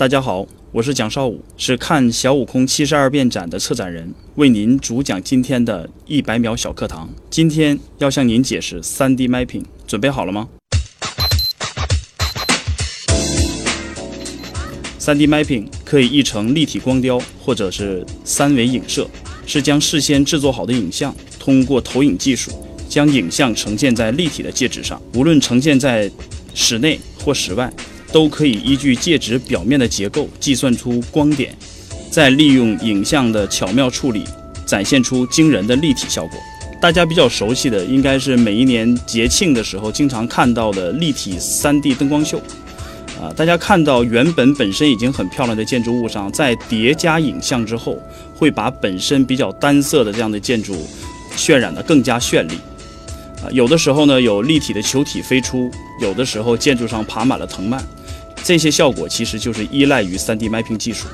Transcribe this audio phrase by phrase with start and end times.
[0.00, 7.06] 大家好，我是蒋少武，是看小悟空七十二变展的策展人，为您主讲今天的一百秒小课堂。
[7.28, 10.48] 今天要向您解释 3D mapping，准备好了吗
[14.98, 19.06] ？3D mapping 可以译成立体光雕或者是三维影射，
[19.44, 22.50] 是将事先制作好的影像通过投影技术
[22.88, 26.10] 将影像呈现在立体的介质上，无论呈现在
[26.54, 27.70] 室内或室外。
[28.12, 31.54] 都可以依据介质表面的结构计算出光点，
[32.10, 34.24] 再利用影像的巧妙处理，
[34.66, 36.38] 展现出惊人的立体效果。
[36.80, 42.40] 大家比较熟悉的应该是每一年节庆的时候经常看到的立体 3D 灯光秀。
[43.20, 47.98] 啊，大家看到原本本身已经很漂亮的建筑物上，在叠加影像之后，
[48.34, 50.74] 会把本身比较单色的这样的建筑
[51.36, 52.54] 渲染得更加绚丽。
[53.44, 55.70] 啊，有的时候呢有立体的球体飞出，
[56.00, 57.84] 有的时候建筑上爬满了藤蔓。
[58.42, 61.06] 这些效果其实就是依赖于 3D mapping 技术，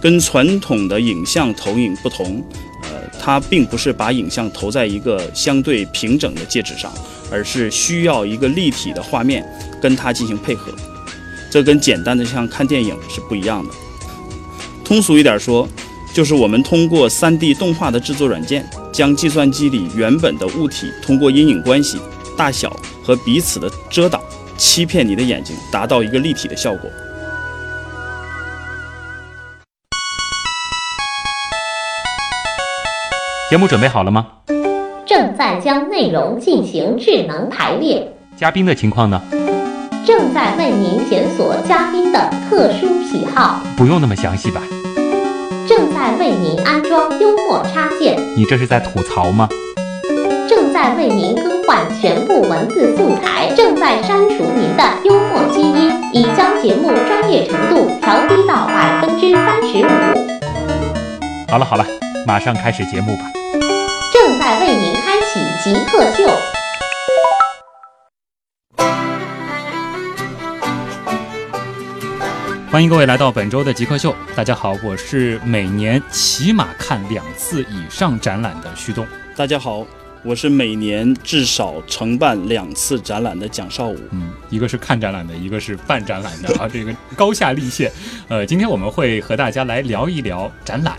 [0.00, 2.42] 跟传统的影像投影不同，
[2.82, 2.88] 呃，
[3.20, 6.92] 它并不是把影像投在一个相对平整的介质上，
[7.30, 9.46] 而是需要一个立体的画面
[9.80, 10.72] 跟它进行配合。
[11.50, 13.74] 这跟简单的像看电影是不一样的。
[14.84, 15.68] 通俗一点说，
[16.14, 21.98] 就是我们通过 3D 动画的制作软件，将计算机里原本的物体通过阴影关系、
[22.36, 24.20] 大小和彼此的遮挡。
[24.60, 26.90] 欺骗你的眼睛，达到一个立体的效果。
[33.48, 34.26] 节目准备好了吗？
[35.06, 38.06] 正在将内容进行智能排列。
[38.36, 39.18] 嘉宾的情况呢？
[40.04, 43.62] 正在为您检索嘉宾的特殊喜好。
[43.78, 44.60] 不用那么详细吧？
[45.66, 48.20] 正在为您安装幽默插件。
[48.36, 49.48] 你这是在吐槽吗？
[50.46, 51.34] 正在为您
[51.70, 59.88] 更换全部文字素材，正在删除您的幽默基因，已将节目专业程度调低到百分之三十五。
[61.48, 61.86] 好了好了，
[62.26, 63.22] 马上开始节目吧。
[64.12, 66.28] 正在为您开启极客秀。
[72.72, 74.12] 欢迎各位来到本周的极客秀。
[74.34, 79.06] 大家好，我是每年起码看两次以上展览的旭东。
[79.36, 79.86] 大家好。
[80.22, 87.90] 我是每年至少承办两次展览的蒋少武，嗯，一个是看展览的，一个是办展览的啊，这个高下立现。
[88.28, 90.98] 呃，今天我们会和大家来聊一聊展览。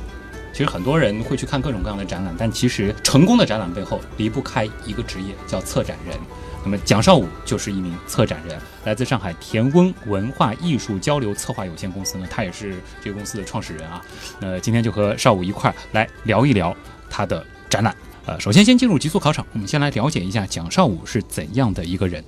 [0.51, 6.17] 其实很多人会去看各种各样的展览，但其实成功的展览背后离不开一个职业，叫策展人。
[6.63, 14.01] 那么蒋少武就是一名策展人，来自上海田温文化艺术交流策划有限公司呢，他也是这个公司的创始人啊。
[14.39, 16.75] 那今天就和少武一块儿来聊一聊
[17.09, 17.95] 他的展览。
[18.25, 22.23] 呃，首先先进入极速考场，我们先来了解一下蒋少武是怎样的一个人。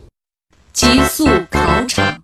[0.72, 2.24] 极速考场，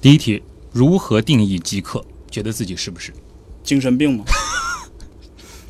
[0.00, 0.42] 第一题，
[0.72, 2.04] 如何定义极客？
[2.28, 3.12] 觉得自己是不是
[3.62, 4.24] 精神病吗？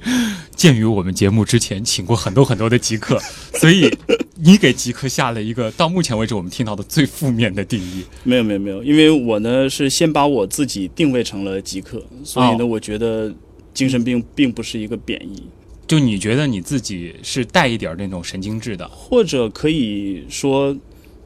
[0.57, 3.21] 鉴于我们节目之前请过很多很多的极客，
[3.55, 3.95] 所以
[4.35, 8.05] 你给极客下了一个到目前为止我们听到的最负面的定义。
[8.25, 13.33] 没有没有没有，因为我呢是先把我自己定位成了极客，所以呢，我觉得
[13.75, 15.45] 精神病并不是一个贬义。
[15.89, 20.77] 就你觉得你自己是带一点那种神经质的，或者可以说，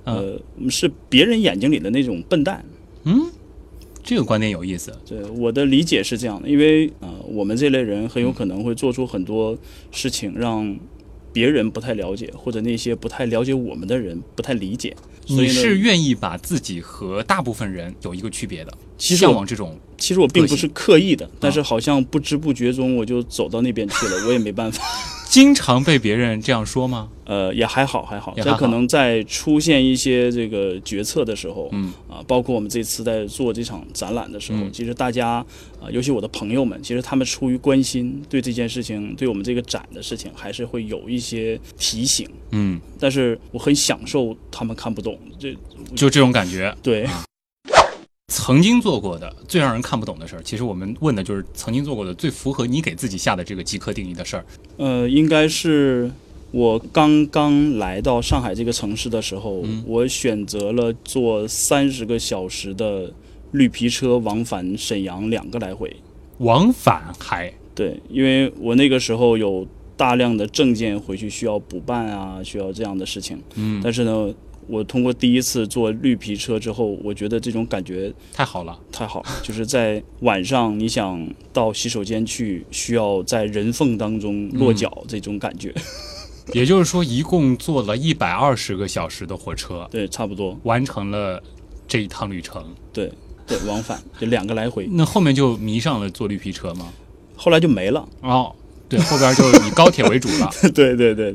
[0.04, 0.40] 呃，
[0.70, 2.64] 是别人眼睛里的那种笨蛋。
[3.02, 3.30] 嗯，
[4.04, 4.96] 这个观点有意思。
[5.04, 9.58] 对，我的理解是这样的，因为呃，我们这类人很有可能会做出很多
[9.90, 10.78] 事情，让
[11.32, 14.96] 别人不太了解，或者那些不太了解我们的人不太理解。
[15.26, 19.78] 你是愿意把自己和大部分人有一个区别的，向往这种。
[19.98, 24.82] 其实我并不是刻意的，但是好像不知不觉中我就走到那边去了，我也没办法。
[25.30, 27.08] 经常被别人这样说吗？
[27.24, 28.34] 呃，也还好，还好。
[28.36, 35.36] 这可能在出现一些这个决策的时候，嗯啊，包括我们这次在做这场展览的时候，其实大家
[35.80, 42.28] 啊，尤其我的朋友们，其实他们出于关心，对这件事情，对我们这个展的事情，还是会有一些提醒。
[42.50, 45.56] 嗯，但是我很享受他们看不懂，这
[45.94, 46.76] 就这种感觉。
[46.82, 47.06] 对。
[48.34, 54.44] 曾经做过的最让人看不懂的事儿，其实我们问的就是曾经做过的最符合你给自己下的这个极客定义的事儿。
[54.78, 56.10] 呃，应该是
[56.50, 63.12] 我刚刚来到上海这个城市的时候，我选择了坐三十个小时的
[63.50, 65.94] 绿皮车往返沈阳两个来回。
[66.38, 73.38] 往返还对，因为我那个时候有大量的证件回去需要补办啊，需要这样的事情。
[73.56, 74.32] 嗯，但是呢。
[74.68, 79.28] 我通过第一次坐绿皮车之后，我觉得这种感觉太好了，太好了。
[79.42, 85.74] 就是在晚上，你想到洗手间去，需要在人缝当中落脚，这种感觉。
[86.52, 91.42] 也就是说，一共坐了一百二十个小时的火车，对，差不多完成了
[91.86, 92.64] 这一趟旅程。
[92.92, 93.10] 对，
[93.46, 96.88] 对，往返就两个来回，那后面就迷上了坐绿皮车吗？
[97.36, 98.06] 后来就没了。
[98.22, 98.52] 哦，
[98.88, 100.50] 对，后边就以高铁为主了。
[100.74, 101.32] 对 对对，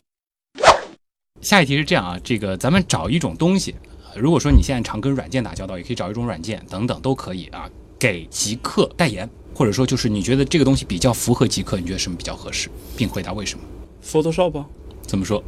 [1.47, 3.73] 下一题是这样啊，这个咱们找一种东西，
[4.13, 12.67] 呃如果说你现在常跟软件打交道，也可以找一种软件等等都可以啊，给极客代言，或者说就是你觉得这个东西比较符合极客，你觉得什么比较合适，
[12.97, 13.63] 并回答为什么
[14.05, 14.65] ？Photoshop 啊
[15.03, 15.41] 怎么说？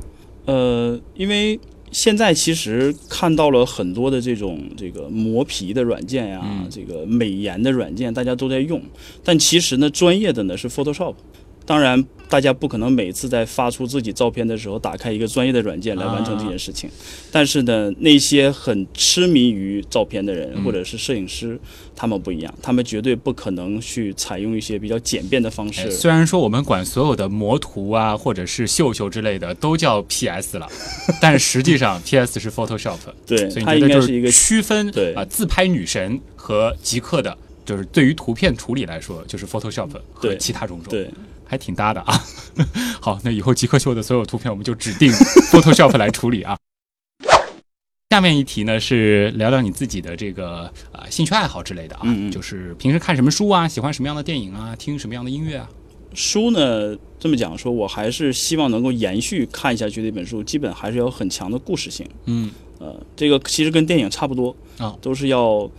[0.46, 1.60] 呃，因为
[1.92, 8.81] 现在其实看到了很多的这种这个磨皮的软件呀、嗯这个美颜的软件，大家都在用，
[9.22, 11.16] 但其实呢，专业的呢是 Photoshop。
[11.69, 16.89] 当然，大家不可能每次在发出自己照片的时候打开一个专业的软件来完成这件事情。
[17.31, 21.60] 但是呢，那些很痴迷于照片的人嗯或者是摄影师，
[21.95, 25.81] 他们不一样，他们绝对不可能去采用一些比较简便的方式。
[25.81, 30.68] 哎虽然说我们管所有的魔图啊，或者是秀秀之类的都叫 PS 了，
[31.21, 41.07] 但是实际上 PS 是 Photoshop，对，所以它你觉得就是一个区分对啊、自拍女神和极客的，就是对于图片处理来说，就是 Photoshop 和对其他种种，对。
[41.50, 42.13] 还挺搭的啊。
[43.01, 45.12] 好，那以后极客秀的所有图片我们就指定
[45.51, 46.56] Photoshop 来处理啊。
[48.12, 55.69] 下面一题呢是聊聊你自己的这个啊、兴趣爱好之类的啊，嗯嗯就是平时看什么书啊，喜欢什么样的电影啊，听什么样的音乐啊。
[56.16, 62.04] 书呢，这么讲说，我还是希望能够延续看下去的一本书，基本还是要有很强的故事性。
[62.25, 62.50] 嗯，
[62.80, 65.69] 呃，这个其实跟电影差不多啊都是要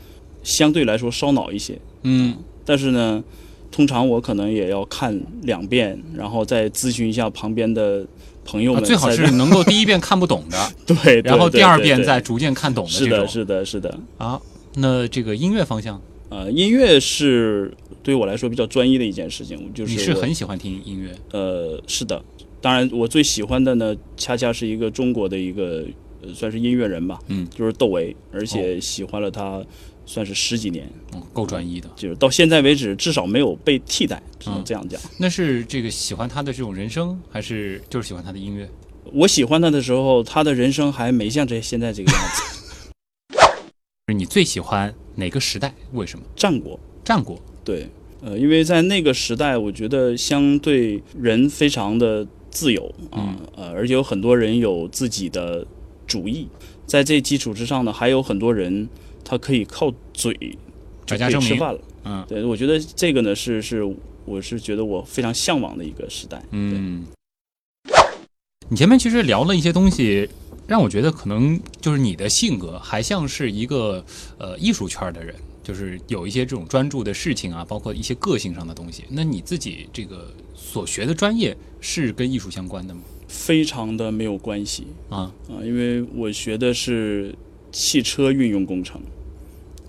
[0.44, 1.76] 相对来说烧脑一些。
[2.04, 3.24] 嗯，但是呢，
[3.70, 8.06] 通常我可能也要看两遍，然后再咨询一下旁边的
[8.44, 13.28] 朋友们、啊最好是能够第一遍看不懂的， 对，然后第二遍再逐渐看懂的是的，这种。
[13.28, 13.98] 是的，是的。
[14.18, 14.40] 啊，
[14.74, 16.00] 那这个音乐方向，
[16.30, 17.72] 呃，音乐是
[18.02, 21.10] 对于我来说比较专一的一件事情，就是你是我很喜欢听音乐？
[21.32, 22.20] 呃，是的，
[22.60, 25.84] 当然我最喜欢的呢，恰恰是一个中国的一个
[26.22, 29.62] 呃，算是音乐人吧，嗯，就是窦唯，而且喜欢了他
[30.10, 31.88] 算是十几年，嗯，够专一的。
[31.94, 35.00] 就是到现在为止至少没有被替代，只能嗯这样讲。
[35.18, 38.68] 那是这个喜欢他的这种人生，还是就是喜欢他的音乐？
[39.12, 42.42] 我喜欢他的时候，他的人生还没像这现在这个样子。
[43.32, 43.38] 就
[44.10, 45.72] 是你最喜欢哪个时代？
[45.92, 46.24] 为什么？
[46.34, 47.40] 战国，战国。
[47.64, 47.88] 对，
[48.20, 55.64] 呃，因为在那个时代，我觉得相对人非常的自由啊，呃，而且有很多人有自己的
[56.04, 56.48] 主意，
[56.84, 58.88] 在这基础之上呢，还有很多人
[59.24, 60.32] 他可以靠嘴
[61.06, 61.80] 就可以吃饭了。
[62.04, 63.82] 嗯对，我觉得这个呢是是
[64.24, 66.42] 我是觉得我非常向往的一个时代。
[66.50, 67.04] 嗯。
[68.68, 70.28] 你前面其实聊了一些东西，
[70.68, 74.04] 让我觉得可能就是你的性格还像是一个
[74.38, 79.04] 呃艺术圈的人，就是有一些这种专注的事情啊，包括一些个性上的东西。
[79.10, 83.00] 那你自己这个所学的专业是跟艺术相关的吗？
[83.26, 87.34] 非常的没有关系啊，啊，因为我学的是
[87.72, 89.00] 汽车运用工程。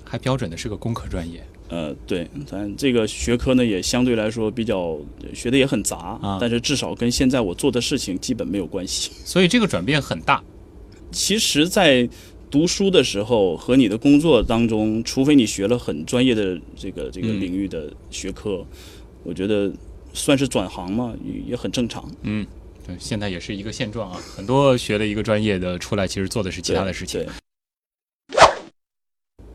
[0.03, 1.43] 还标准的是个工科专业。
[1.69, 4.99] 呃，对，咱这个学科呢也相对来说比较
[5.33, 9.11] 学的也很杂，啊但是至少跟现在我做的事情基本没有关系。
[9.23, 10.43] 所以这个转变很大。
[11.13, 12.09] 其实，在
[12.49, 18.65] 读书的时候和你的工作当中，除非你学了很专业的这个这个嗯领域的学科，
[19.23, 19.71] 我觉得
[20.13, 22.09] 算是转行嘛，也也很正常。
[22.23, 22.45] 嗯，
[22.85, 24.19] 对，现在也是一个现状啊。
[24.35, 27.29] 很多学了一个专业的出来，其实做的是其他的事情对。。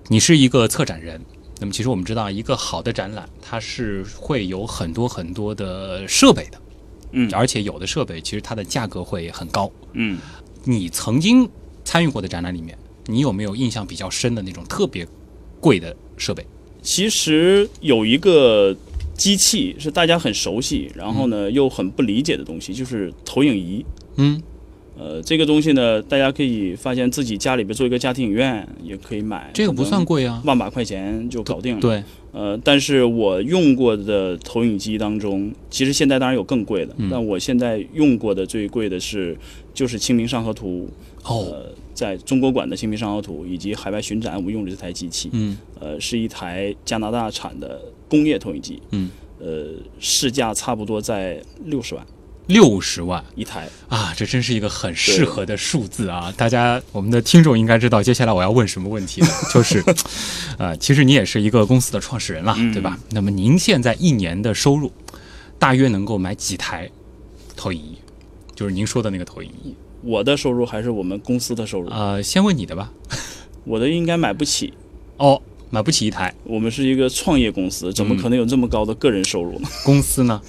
[0.08, 1.20] 你是一个策展人，
[1.60, 6.60] 那么其实我们知道，一个好的展览它是会有很多很多的设备的，
[7.12, 9.70] 嗯而且有的设备其实它的价格会很高。
[9.94, 10.18] 嗯，
[10.64, 11.48] 你曾经
[11.84, 15.06] 参与过的展览里面，你有没有印象比较深的那种特别
[15.60, 16.46] 贵的设备？
[16.82, 18.76] 其实有一个
[19.14, 23.84] 机器是大家很熟悉，然后呢又很不理解的东西，就是投影仪。
[24.16, 24.40] 嗯，
[24.98, 30.42] 呃，这个东西呢，大家可以发现自己家里边做一个家庭影院也可以买，这个不算贵啊。
[30.44, 31.80] 万把块钱就搞定了。
[31.80, 39.36] 对，呃，但是我用过的投影机当中，其实现在当然有更贵的，嗯但我现在用过的最贵的是
[39.74, 40.88] 就是《清明上河图》，
[41.30, 49.66] 哦，呃，在中国馆的《清明上河图》以及海外巡展，我们用的这台机器，嗯呃，是一台加拿大产的工业投影机，嗯，呃，
[50.00, 52.06] 市价差不多在六十万
[52.46, 53.68] 六十万一台。
[53.88, 56.32] 啊，这真是一个很适合的数字啊！
[56.36, 59.82] 大家，我们的听众应该知道，接下来我要问什么问题了， 就是，
[60.58, 62.98] 呃，其实你也是一个公司的创始人了，嗯对吧？
[63.10, 64.92] 那么您现在一年的收入，
[65.58, 66.90] 大约能够买几台
[67.56, 67.96] 投影仪？
[68.54, 69.74] 就是您说的那个投影仪。
[70.02, 72.92] 我的收入还是我们公司的收入，呃，先问你的吧。
[73.64, 74.72] 我的应该买不起。
[75.16, 79.68] 哦，买不起一台，我们是一个创业公司，怎么嗯可能有这么高的个人收入呢？
[79.84, 80.40] 公司呢？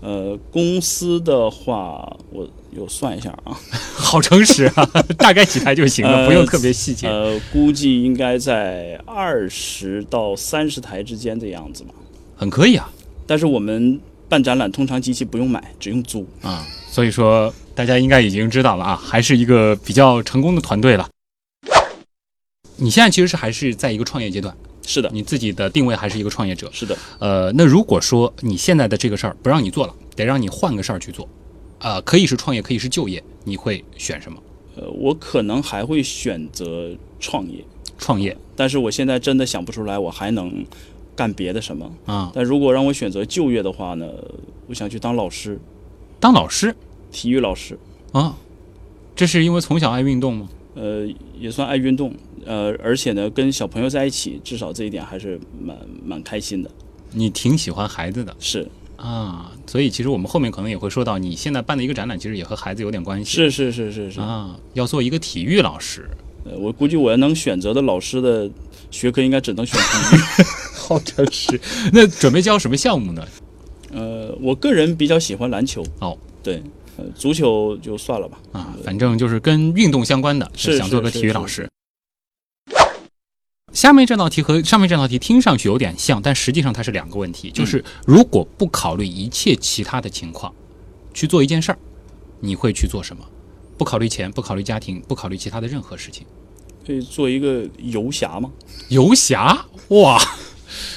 [0.00, 3.52] 呃，公司的话，我有算一下啊，
[3.94, 4.84] 好诚实啊，
[5.18, 7.06] 大概几台就行了，呃不用特别细节。
[7.08, 11.90] 呃，估计应该在二十到三十台之间的样子吧。
[12.36, 12.90] 很可以啊
[13.26, 16.26] 但是我们办展览通常机器不用买，只用租。
[16.42, 21.08] 啊，所以说大家应该已经知道了啊，还是一个比较成功的团队了。
[22.76, 26.68] 你现在其实是还是在一个创业阶段，是的，你自己的定位还是一个创业者。
[26.72, 26.96] 是的。
[27.18, 31.28] 呃，那如果说你现在的这个事儿不让你做了，得让你换个事儿去做，
[31.78, 34.42] 呃，可以是创业，可以是就业，你会选什么？
[34.76, 37.64] 呃，我可能还会选择创业，
[37.98, 40.64] 创业但是我现在真的想不出来我还能
[41.14, 41.90] 干别的什么。
[42.06, 44.06] 啊，但如果让我选择就业的话呢，
[44.66, 45.60] 我想去当老师，
[46.18, 46.74] 当老师
[47.10, 47.78] 体育老师。
[48.12, 48.36] 啊，
[49.14, 50.48] 这是因为从小爱运动吗？
[50.74, 51.06] 呃，
[51.38, 52.14] 也算爱运动，
[52.46, 56.70] 呃，而且呢，跟小朋友在一起，至少这一点还是蛮蛮开心的。
[57.12, 63.30] 你挺喜欢孩子的是啊，所以其实我们后面可能也会说到，你现在办的一个展览，其实也和孩子有点关系。
[63.30, 66.08] 是是是是是，啊，要做一个体育老师，
[66.44, 68.50] 呃，我估计我要能选择的老师的
[68.90, 70.44] 学科，应该只能选体育。
[70.76, 71.60] 好诚实。
[71.92, 73.26] 那准备教什么项目呢？
[73.92, 75.84] 呃，我个人比较喜欢篮球。
[76.00, 76.62] 哦，对，
[76.96, 78.38] 呃，足球就算了吧。
[78.52, 81.68] 啊，反正就是跟运动相关的，是想做个是是体育老师。
[83.72, 87.50] 下面这道题和上面这道题听上去有点像，但实际上它是两个问题。
[87.50, 90.52] 就是如果不考虑一切其他的情况，
[91.14, 91.78] 去做一件事儿，
[92.40, 93.24] 你会去做什么？
[93.78, 96.26] 不考虑钱，不考虑家庭，不考虑其他的任何事情。
[96.86, 98.50] 可以做一个游侠吗？
[98.88, 100.20] 游侠，哇，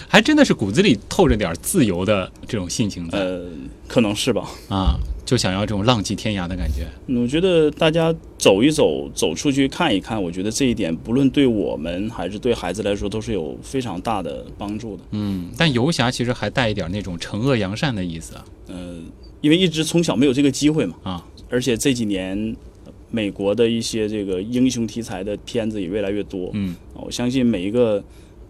[0.08, 3.42] 还真的是骨子里透着点自由的这种性情在、呃，
[3.88, 4.50] 可能是吧。
[4.70, 6.88] 啊，就想要这种浪迹天涯的感觉。
[7.08, 15.04] 嗯我觉得大家走一走，走出去看一看，我觉得这一点不论对我们还是对孩子来说，都是有非常大的帮助的。
[15.12, 18.46] 嗯，但游侠其实还带一点那种惩恶扬善的意思啊。
[18.68, 18.98] 呃，
[19.42, 26.50] 因为一直从小没有这个机会嘛，啊，而且这几年呃美国的一些这个英雄题材的片子也越来越多。
[26.54, 28.04] 嗯，我相信每一个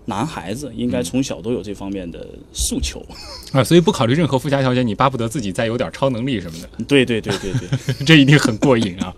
[0.05, 3.03] 男孩子应该从小都有这方面的诉求。
[3.51, 7.67] 啊，所以不考虑任何附加条件，你巴不得自己再有点超能力什么的，对对对对对，
[8.05, 9.15] 这一定很过瘾啊。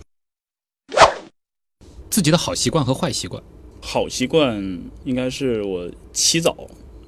[2.09, 3.41] 自己的好习惯和坏习惯，
[3.81, 6.55] 好习惯应该是我起早。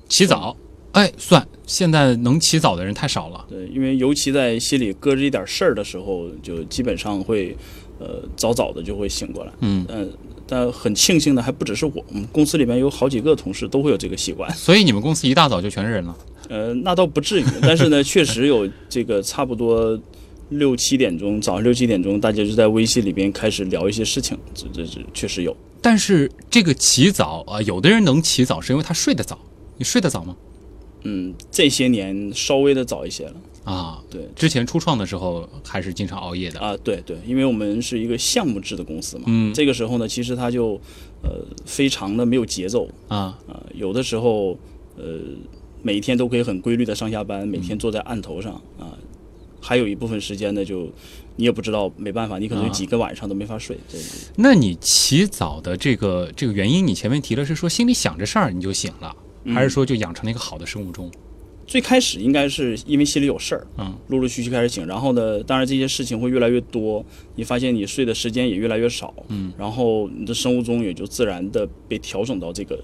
[0.10, 0.55] 起早，
[0.93, 3.46] 哎，算，现在能起早的人太少了。
[3.50, 7.55] 对，因为尤其在心里搁着一点事儿的时候，就基本上会，
[8.00, 9.51] 呃，早早的就会醒过来。
[9.60, 10.07] 嗯，但
[10.48, 14.50] 但很庆幸的还不只是我，我们公司里面有好几个同事都会有这个习惯。
[14.54, 16.18] 所以你们公司一大早就全是人了。
[16.50, 20.00] 呃，那倒不至于，但是呢，确实有这个差不多
[20.50, 25.54] 六七点钟，早上六七点钟，大家就在微信里边开始聊一些事情，这这这确实有。
[25.82, 29.38] 但是这个起早啊、呃有的人能起早是因为他睡得早，
[29.77, 30.36] 你睡得早吗？
[31.04, 33.34] 嗯，这些年稍微的早一些了。
[33.67, 34.21] 啊，对。
[34.33, 36.59] 之前初创的时候还是经常熬夜的。
[36.62, 39.53] 啊，对对，因为我们是一个项目制的公司嘛，嗯。
[39.53, 40.79] 这个时候呢，其实它就
[41.21, 42.88] 呃非常的没有节奏。
[43.09, 44.57] 啊，啊、有的时候
[44.95, 45.19] 呃
[45.83, 48.97] 每天都可以很规律的上下班，每天坐在案头上啊、
[49.59, 50.89] 还有一部分时间呢，就
[51.36, 53.77] 你也不知道，没办法，你可能几个晚上都没法睡。
[53.89, 53.97] 这
[54.38, 59.13] 那你起早的这个这个原因，你前面提了是说心里想着事儿你就醒了，
[59.53, 61.12] 还是说就养成了一个好的生物钟？
[61.67, 67.05] 最开始应该是因为心里有事儿，嗯，陆陆续续开始醒，然后呢，当然这些事情会越来越多，
[67.36, 72.79] 你发现你睡的时间也越来越少，嗯，然后你的生物钟也就自然的被调整到这个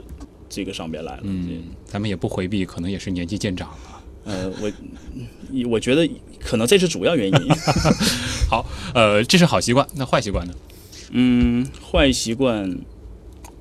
[0.50, 1.22] 这个上边来了。
[1.24, 4.04] 嗯，咱们也不回避，可能也是年纪渐长了。
[4.26, 4.72] 呃，我
[5.70, 6.10] 我觉得
[6.40, 7.50] 可能这是主要原因。
[8.52, 10.54] 好，呃，这是好习惯，那坏习惯呢？
[11.12, 12.78] 嗯，坏习惯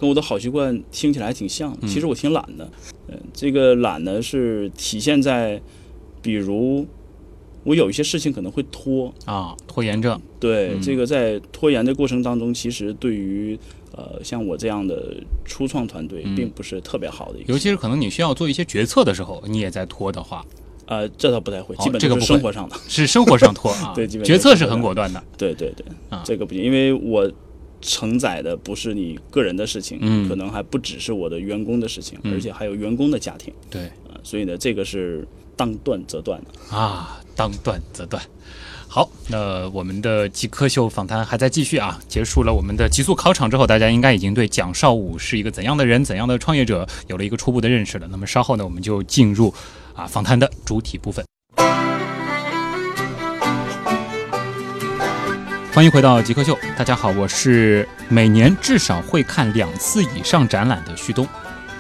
[0.03, 2.69] 跟我的好习惯听起来还挺像，其实我挺懒的。
[3.07, 5.63] 呃，这个懒呢是体现在，
[6.21, 6.85] 比如
[7.63, 10.21] 我有一些事情可能会拖，啊，拖延症。
[10.41, 13.57] 对，嗯这个在拖延的过程当中，其实对于
[13.93, 17.53] 呃像我这样的初创团队，嗯并不是特别好的一个。
[17.53, 20.45] 尤其是可能你需要做一些决策的时候，你也在拖的话，
[20.87, 22.75] 呃，这倒不太会，哦基本都这个生活上的。
[22.89, 23.93] 是生活上拖 啊。
[23.95, 25.23] 对基本决策是很果断的。
[25.39, 27.31] 对对对，啊这个不行，因为我
[27.83, 36.77] 承载的不是你个人的事情，嗯可能还不只是我的员工的事情，嗯而且还有员工的家庭对啊、所以呢，这个是当断则断的。
[36.77, 38.23] 啊，当断则断。
[38.89, 41.99] 好，那我们的极客秀访谈还在继续啊。
[42.09, 48.07] 结束了我们的极速考场之后，大家应该已经对蒋少武是一个怎样的人、怎样的创业者有了一个初步的认识了。
[48.11, 49.53] 那么稍后呢，我们就进入
[49.95, 51.25] 啊访谈的主体部分。
[55.75, 61.27] 欢迎回到极客秀，大家好，我是每年至少会看两次以上展览的旭东。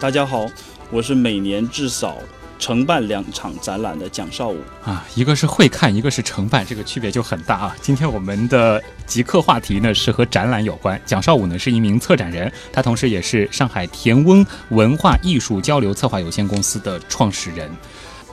[0.01, 0.47] 大家好，
[0.91, 2.17] 我是每年至少
[2.59, 4.57] 承办两场展览的蒋少武。
[4.83, 7.77] 啊，一个是会看，一个是承办，这个区别就很大啊。
[7.83, 10.99] 今天我们的极客话题呢是和展览有关。
[11.05, 17.71] 蒋少武呢是一名策展人，他同时也是上海田翁文化艺术交流策划有限公司的创始人。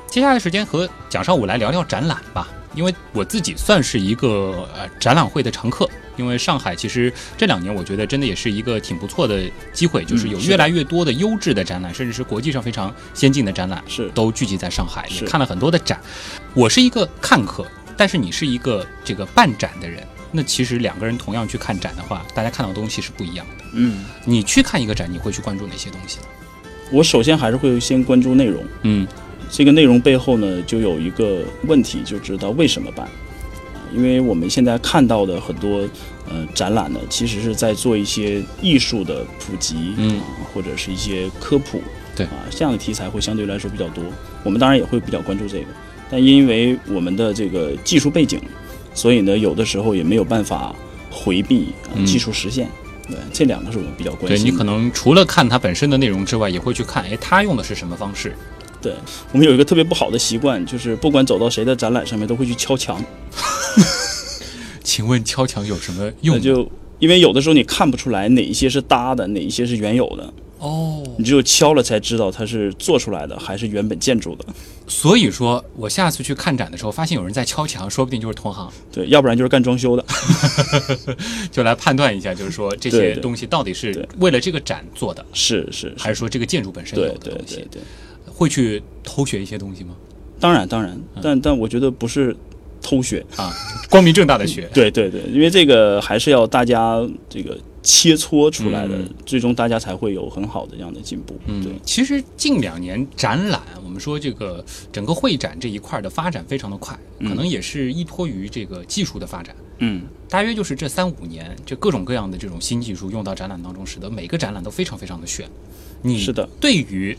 [0.09, 5.89] 接下来时间和蒋少武来聊聊展览吧，因为我自己算是一个呃展览会的常客。
[6.17, 15.97] 因为上海其实这两年我觉得真的也是一个挺不错的机会，就是有越来越多的优质的展览，甚至是国际上非常先进的展览，是都聚集在上海，也看了很多的展。
[16.53, 23.63] 我是一个看客，但是你是一个这个办展的人，那其实两个人同样去看展的话，大家看到的东西是不一样的。
[23.75, 26.25] 嗯，你去看一个展，你会去关注哪些东西呢？
[26.91, 28.61] 我首先还是会先关注内容。
[28.81, 29.07] 嗯
[29.49, 33.05] 这个内容背后呢，就有一个问题，就知道为什么办。
[33.05, 33.11] 啊
[33.91, 35.79] 因为我们现在看到的很多
[36.29, 41.81] 呃展览呢，其实是在做一些艺术的普及，嗯啊或者是一些科普，
[42.15, 44.03] 对啊，这样的题材会相对来说比较多。
[44.43, 45.65] 我们当然也会比较关注这个，
[46.07, 48.39] 但因为我们的这个技术背景，
[48.93, 50.71] 所以呢，有的时候也没有办法
[51.09, 52.69] 回避、啊嗯技术实现。
[53.07, 54.51] 对，这两个是我们比较关心的。
[54.51, 58.35] 你可能除了看它本身的内容之外，也会去看，哎，它用的是什么方式？
[58.81, 58.93] 对
[59.31, 63.03] 我们有一个特别不好的习惯，就是不管走到谁的展览上面，都会去敲墙。
[64.83, 66.36] 请问敲墙有什么用？
[66.38, 74.45] 那就因为有的时候你看不出来哪一些是搭的，哪一些是原有的，哦，你只有敲了才知道它是做出来的还是原本建筑的。
[74.88, 80.03] 所以说我下次去看展的时候，发现有人在敲墙，说不定就是同行，对，要不然就是干装修的。
[81.51, 87.67] 就来判断一下，就是说这些东西到底是为了这个展做的，是是是，还是说这个建筑本身有的东西对？
[87.74, 87.81] 对。
[88.39, 89.93] 会去偷学一些东西吗？
[90.39, 92.34] 当然当然，但但我觉得不是
[92.81, 93.25] 偷学。
[93.36, 93.53] 啊，
[93.89, 94.69] 光明正大的学。
[94.74, 101.38] 对对对，因为这个还是要大家这个切磋出来的，嗯最终大家才会有很好的这样的进步。
[101.48, 109.53] 嗯对，，其实近两年展览，我们说这个整个会展这一块的发展非常的快，可能也是依托于这个技术的发展。
[109.79, 115.46] 嗯，大约就是这三五年，这各种各样的这种新技术用到展览当中，使得每个展览都非常非常的炫。
[116.01, 117.17] 你是的，对于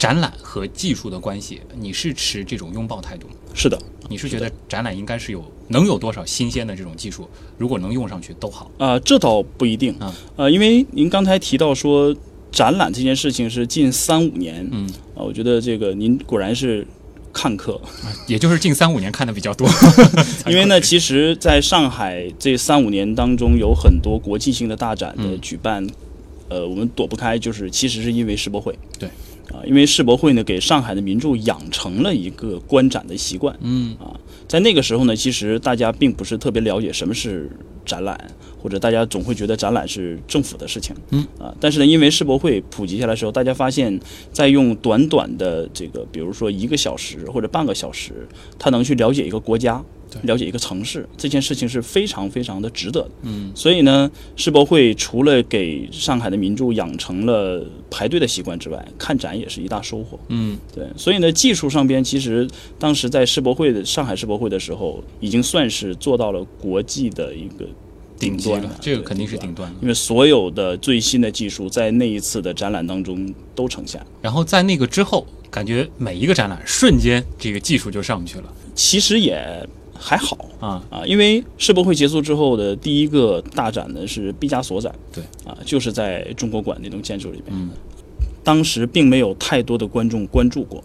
[0.00, 3.34] 展览和技术的关系，你是持这种拥抱态度吗？
[3.54, 3.78] 是的。
[4.08, 8.70] 你是觉得展览应该是有能有多少新鲜的这种技术，如果能用上去都好。
[8.78, 10.12] 啊、这倒不一定啊。
[10.36, 12.16] 呃，因为您刚才提到说
[12.50, 16.84] 展览这件事情是近三五年，嗯，啊，我觉得这个您果然是
[17.30, 17.78] 看客，
[18.26, 19.68] 也就是近三五年看的比较多。
[20.48, 25.86] 因为呢，其实在上海这三五年当中，有很多国际性的大展的嗯举办，
[26.48, 29.08] 呃，我们躲不开，就是其实是因为世博会，对，
[29.52, 34.14] 啊，因为世博会呢，给上海的民众养成了一个观展的习惯，嗯啊，
[34.46, 37.50] 在那个时候呢，其实大家并不是特别了解什么是
[37.84, 38.18] 展览，
[38.62, 43.98] 或者大家总会觉得展览是政府的事情，嗯啊，但是呢，因为世博会普及下来的时候，大家发现，
[44.32, 49.82] 在用短短的这个，比如说一个小时或者半个小时，他能去了解一个国家。
[50.22, 60.18] 了解一个城市这件事情是非常非常的值得的，嗯，所以呢，世博会除了给上海的民众养成了排队的习惯之外，看展也是一大收获。
[60.28, 67.66] 嗯，对，所以呢，技术上边其实当时在世博会的上海世博会的时候，已经算是做到了国际的一个
[68.18, 69.46] 顶端了，，了这个肯定是端。
[69.46, 69.76] 顶端的。
[69.82, 74.00] 因为所有的最新的技术在那一次的展览当中都呈现。
[74.20, 78.54] 然后在那个之后，感觉每一个展览瞬间这个技术就上去了。
[78.74, 79.66] 其实也
[80.00, 80.82] 还好啊。
[80.90, 87.48] 啊，因为世博会结束之后的第一个大展呢是毕加索展，对啊，就是在中国馆那栋建筑里面。
[87.50, 87.70] 嗯
[88.42, 90.82] 当时并没有太多的观众关注过，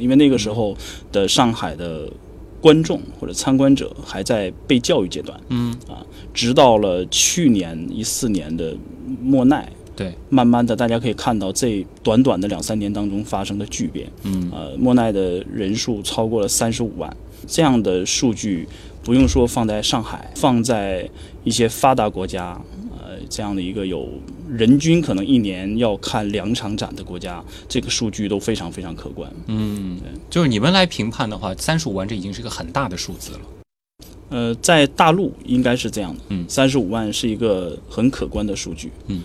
[0.00, 0.74] 因为那个时候
[1.12, 2.10] 的上海的
[2.58, 6.00] 观众或者参观者还在被教育阶段，嗯啊，
[6.32, 8.74] 直到了去年一四年的
[9.22, 14.10] 莫奈，对，慢慢的大家可以看到这短短的两三年当中发生的巨变。
[14.22, 17.14] 嗯呃，莫奈的人数超过了三十五万，
[17.46, 18.68] 这样的数据
[19.02, 21.08] 不用说放在上海，放在
[21.44, 22.60] 一些发达国家，
[22.98, 24.08] 呃，这样的一个有
[24.48, 29.30] 人均可能一年要看两场展的国家，这个数据都非常非常可观。
[29.46, 29.98] 嗯，
[30.28, 33.40] 就是你们来评判的话，三十五万这已经是个很大的数字了。
[34.28, 39.22] 呃，在大陆应该是这样的，嗯三十五万是一个很可观的数据，嗯。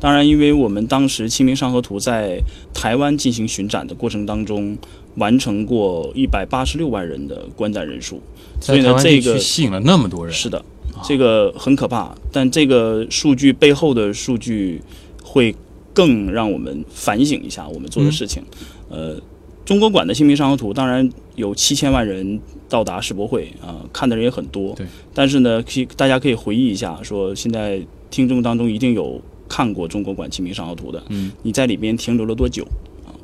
[0.00, 2.38] 当然，因为我们当时《清明上河图》在
[2.74, 4.76] 台湾进行巡展的过程当中，
[5.16, 8.20] 完成过一百八十六万人的观展人数，
[8.60, 10.64] 所以呢，这个吸引了那么多人，是的，
[11.04, 12.14] 这个很可怕。
[12.32, 14.80] 但这个数据背后的数据
[15.22, 15.54] 会
[15.92, 18.42] 更让我们反省一下我们做的事情。
[18.88, 19.16] 呃，
[19.64, 24.74] 中国馆的《清明上河图》当然有七千万人到达世博会啊、看的人也很多。
[24.74, 24.86] 对。
[25.12, 32.66] 但是呢，可以大家可以回忆一下，说现在听众当中一定有看过中国馆《清明上河图》的，嗯，你在里边停留了多久？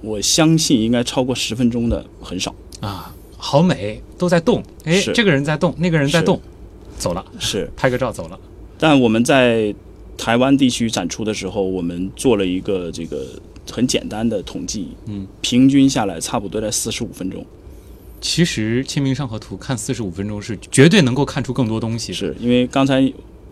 [0.01, 2.55] 啊，我相信应该超过十分钟的很少。
[2.81, 6.41] 啊，好美，都在动，哎，这个人在动，那个人在动，
[6.99, 8.39] 走了，是，拍个照走了。
[8.79, 9.75] 但我们在
[10.17, 13.27] 台湾地区展出的时候，我们做了一个这个
[13.71, 17.45] 很简单的统计，嗯，平均下来差不多在四十五分钟。
[18.21, 22.13] 其实《清明上河图》看四十五分钟是绝对能够看出更多东西。
[22.13, 23.01] 是因为刚才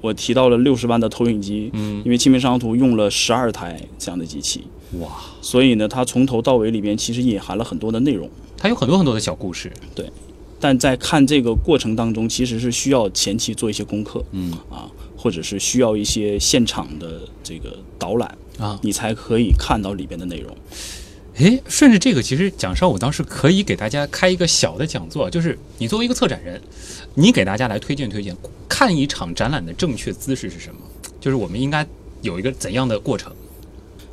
[0.00, 4.64] 我提到了六十万的投影机，嗯，因为《清明上河图》用了十二台这样的机器，
[5.00, 5.08] 哇，
[5.40, 8.28] 所以呢，它从头到尾里边其实隐含了很多的内容。
[8.56, 9.72] 它有很多很多的小故事。
[9.94, 10.10] 对。
[10.60, 14.24] 但在看这个过程当中，其实是需要前期做一些功课。
[14.32, 14.52] 嗯。
[14.68, 20.56] 啊，或者是需要一些现场的这个导览，啊，你才可以看到里边的内容。
[21.36, 26.60] 诶，顺着这个，其实蒋少武当时可以给大家开一个小的讲座，就是你作为一个策展人，
[27.18, 28.36] 你给大家来推荐推荐
[28.68, 30.80] 看一场展览的正确姿势是什么？
[31.18, 31.84] 就是我们应该
[32.22, 33.32] 有一个怎样的过程？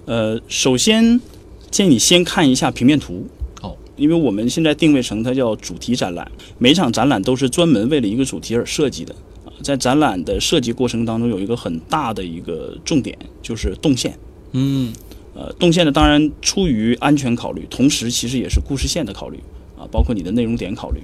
[0.05, 1.21] 呃，首先
[1.69, 3.27] 建议你先看一下平面图。
[3.61, 9.13] 哦，因为我们现在定位成它叫主题展览，每场展览都是专门为了一个主题而设计的。
[9.45, 14.17] 啊，在展览的设计过程当中，有一个很大的一个重点，就是动线。
[14.53, 14.91] 嗯，
[15.35, 19.39] 呃，动线呢，当然出于安全考虑，同时其实也是故事线的考虑
[19.77, 21.01] 啊，包括你的内容点考虑。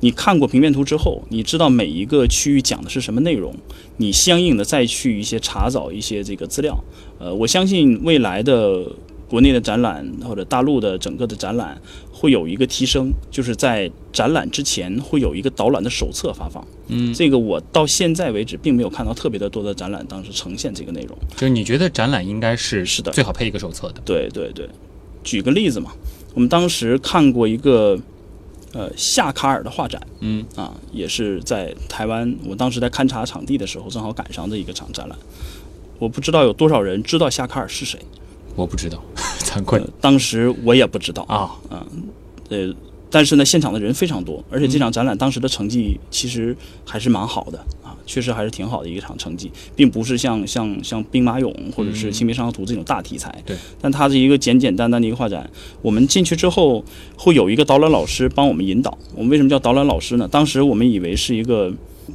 [0.00, 3.54] 你看过平面图之后，你知道每一个区域讲的是什么内容，
[3.96, 6.78] 你相应的再去一些查找一些这个资料。
[7.18, 8.84] 呃，我相信未来的
[9.28, 11.76] 国内的展览或者大陆的整个的展览
[12.12, 16.64] 会有一个提升，就是在展览之前会有一个导览的手册发放。
[16.86, 21.18] 嗯，这个我到现在为止并没有看到特别的多的展览当时呈现这个内容。
[21.34, 24.00] 就是你觉得展览应该是是的最好配一个手册的。
[24.04, 24.68] 对对对，
[25.24, 25.90] 举个例子嘛，
[26.34, 27.98] 我们当时看过一个
[28.72, 30.00] 呃夏卡尔的画展。
[30.20, 30.44] 嗯。
[30.56, 35.18] 啊，也是在台湾，我当时在勘察场地的时候，正好赶上的一个场展览。
[35.98, 37.98] 我不知道有多少人知道夏卡尔是谁，
[38.54, 39.02] 我不知道，
[39.40, 39.78] 惭愧。
[39.80, 41.22] 呃当时我也不知道。
[41.24, 41.50] 啊。
[41.70, 41.86] 嗯
[42.50, 42.74] 呃，
[43.10, 53.32] 但是呢，现场的人非常多，而且这场展览当时的成绩其实还是蛮好的啊，确实还是挺好的一场成绩，并不是像像像兵马俑或者是嗯清明上河图这种大题材。
[53.44, 55.48] 对，但它是一个简简单单的一个画展。
[55.82, 56.82] 我们进去之后，
[57.16, 58.96] 会有一个导览老师帮我们引导。
[59.14, 60.26] 我们为什么叫导览老师呢？
[60.26, 61.70] 当时我们以为是一个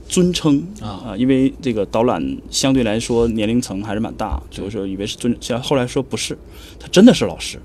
[0.10, 6.36] 尊称啊啊，因为这个导览相对来说年龄层还是蛮大，所以说以为是尊，像后来说不是，
[6.80, 7.60] 他真的是老师。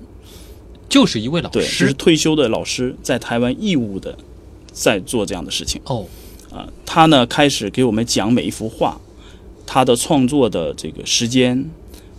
[0.87, 4.17] 就是一位老对，是师退休的老师在台湾义务的
[4.71, 6.03] 在做这样的事情哦，
[6.51, 6.67] 啊。
[6.85, 8.99] 他呢开始给我们讲每一幅画，
[9.65, 11.69] 他的创作的这个时间，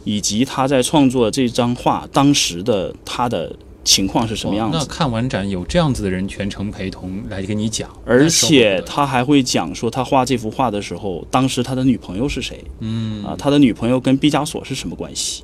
[0.05, 4.77] 以及他在创作这张画当时的他的情况是什么样子。
[4.77, 13.35] 哇那看完展有这样子的人全程陪同来跟你讲，而且他还会讲说，他画这幅画的时候，当时他的女朋友是谁嗯啊？
[13.39, 15.43] 他的女朋友跟毕加索是什么关系？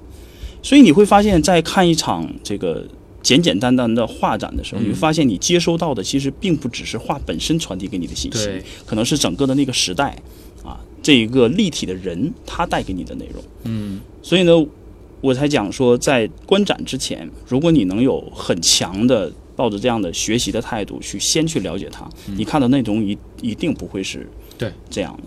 [0.62, 2.85] 所以你会发现在看一场这个
[3.27, 4.85] 简简单单的画展的时候，嗯。
[4.85, 10.17] 你会发现你接收到的其实并不只是画本身传递给你的信息对，可能是整个的那个时代
[10.65, 13.43] 啊，这一个立体的人他带给你的内容。
[13.65, 14.01] 嗯。
[14.23, 14.53] 所以呢，
[15.21, 24.73] 我才讲说，在观展之前，如果你能有很强的抱着这样的学习的态度去先去了解它，你看到内容一一定不会是对。
[24.89, 25.23] 这样的。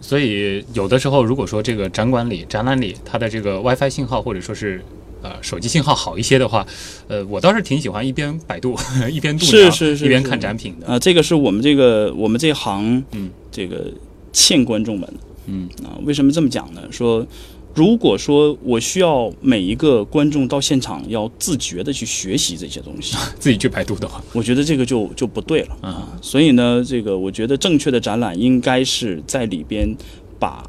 [0.00, 4.82] 所以有的时候，如果说这个展馆里、展览里它的这个 WiFi 信号或者说是
[5.22, 6.66] 呃手机信号好一些的话，
[7.08, 8.76] 呃，我倒是挺喜欢一边百度
[9.10, 10.86] 一边是是是一边看展品的。
[10.86, 13.92] 啊、这个是我们这个我们这行，嗯，这个
[14.32, 15.14] 欠观众们的
[15.46, 15.96] 嗯啊。
[16.04, 16.82] 为什么这么讲呢？
[16.90, 17.26] 说
[17.74, 26.18] 如果说我需要每一个观众到现场要自觉的去学习这些东西， 自己去百度的话，我觉得这个就就不对了啊。
[26.20, 29.96] 所以呢，这个我觉得正确的展览应该是在里边
[30.38, 30.68] 把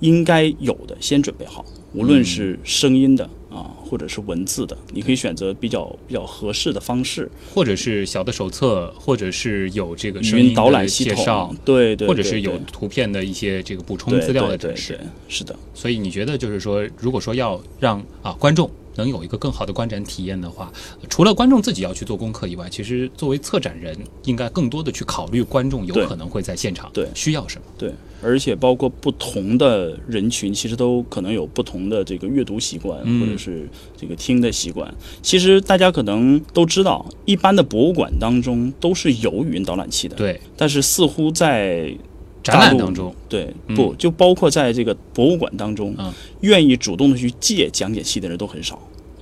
[0.00, 15.06] 应该有的先准备好，无论是声音的啊，或者是文字的，你可以选择比较比较合适的方式，或者是小的手册，或者是有这个声音语音导览的系统介绍，，对对，或者是有图片的一些这个补充资料的对对展示对。
[15.28, 27.64] 是的，所以你觉得就是说，如果说要让啊观众能有一个更好的观展体验的话，呃除了观众自己要去做功课以外，其实作为策展人，应该更多的去考虑观众有可能会在现场对需要什么。
[27.78, 34.92] 对，而且包括不同的人群，其实都可能有不同的这个阅读习惯，嗯或者是这个听的习惯。
[35.22, 41.94] 其实大家可能都知道，一般的博物馆当中都是有语音导览器的，对，但是似乎在
[42.42, 43.76] 展览当中，对嗯。
[43.76, 46.12] 不就包括在这个博物馆当中，嗯。
[46.40, 48.78] 愿意主动的去借讲解器的人都很少，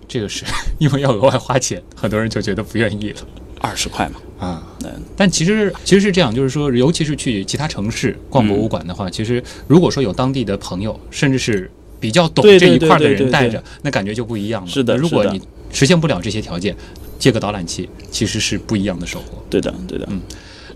[0.08, 0.44] 这个是
[0.78, 3.16] 因为要额外花钱，很多人就觉得不愿意了。
[3.60, 4.66] 二十块嘛，啊。
[4.84, 14.68] 嗯，但其实其实是这样，就是说，尤其是去其他城市逛博物馆的话，其实如果说有当地的朋友，甚至是比较懂这一块的人带着，那感觉就不一样了。
[14.68, 15.38] 是的如果你
[15.70, 16.74] 实现不了这些条件，
[17.18, 19.44] 借个导览器其实是不一样的收获。
[19.50, 20.08] 对的，对的。
[20.10, 20.22] 嗯。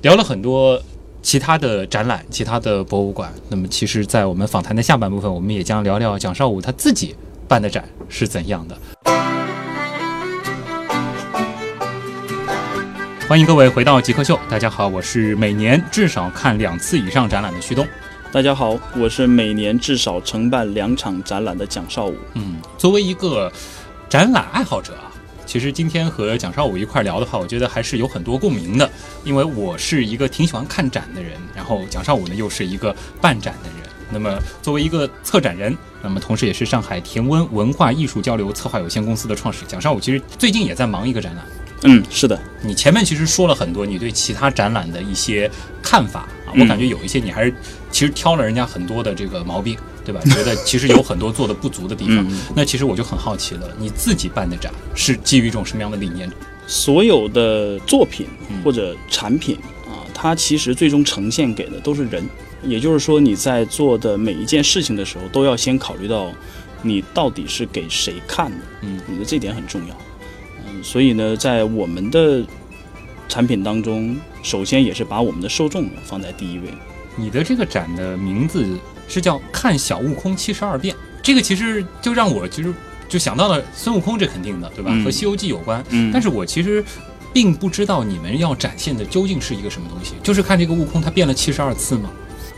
[0.02, 0.78] 聊了很多
[1.24, 3.32] 其他的展览、其他的博物馆。
[3.48, 7.16] 那么，其实，在我们访谈的下半部分，我们也将聊聊蒋少武他自己
[7.48, 8.76] 办的展是怎样的。
[13.26, 17.88] 欢迎各位回到极客秀，大家好，我是每年至少看两次以上展览的旭东。
[18.30, 22.18] 大家好，我是每年至少承办两场展览的蒋少武。
[22.34, 23.50] 嗯，作为一个
[24.10, 25.08] 展览爱好者啊，
[25.46, 28.90] 其实今天和蒋绍武一块聊的话，我觉得还是有很多共鸣的，
[29.24, 33.88] 因为我是一个挺喜欢看展的人，然后蒋绍武呢又是一个办展的人。
[34.10, 41.44] 那么作为一个策展人，那么同时也是上海田温文化艺术交流策划有限公司的创始人蒋绍武，其实最近也在忙一个展览。
[41.84, 45.50] 嗯，是的，你前面其实说了很多你对其他展览的一些
[45.82, 47.54] 看法啊，嗯我感觉有一些你还是
[47.90, 50.20] 其实挑了人家很多的这个毛病，对吧？
[50.24, 52.16] 觉得其实有很多做的不足的地方。
[52.28, 56.30] 嗯那其实我就很好奇了，你自己办的展是基于一种什么样的理念？
[56.66, 62.26] 所有的作品嗯或者产品啊，它其实最终呈现给的都是人。
[62.66, 66.32] 也就是说，你在做的每一件事情的时候，都要先考虑到
[66.80, 68.56] 你到底是给谁看的。
[68.80, 69.94] 嗯，我觉得这点很重要。
[70.84, 72.44] 嗯，所以呢，在我们的
[73.28, 76.64] 产品当中，首先也是把我们的受众放在第一位。
[77.16, 78.66] 你的这个展的名字
[79.08, 82.74] 是叫“看小悟空七十二变”，这个其实就让我其实
[83.08, 84.90] 就想到了孙悟空，这肯定的，对吧？
[84.92, 85.82] 嗯和《西游记》有关。
[85.90, 86.84] 嗯但是我其实
[87.32, 92.10] 并不知道你们要展现的究竟是一个什么东西，就是看这个悟空他变了七十二次吗？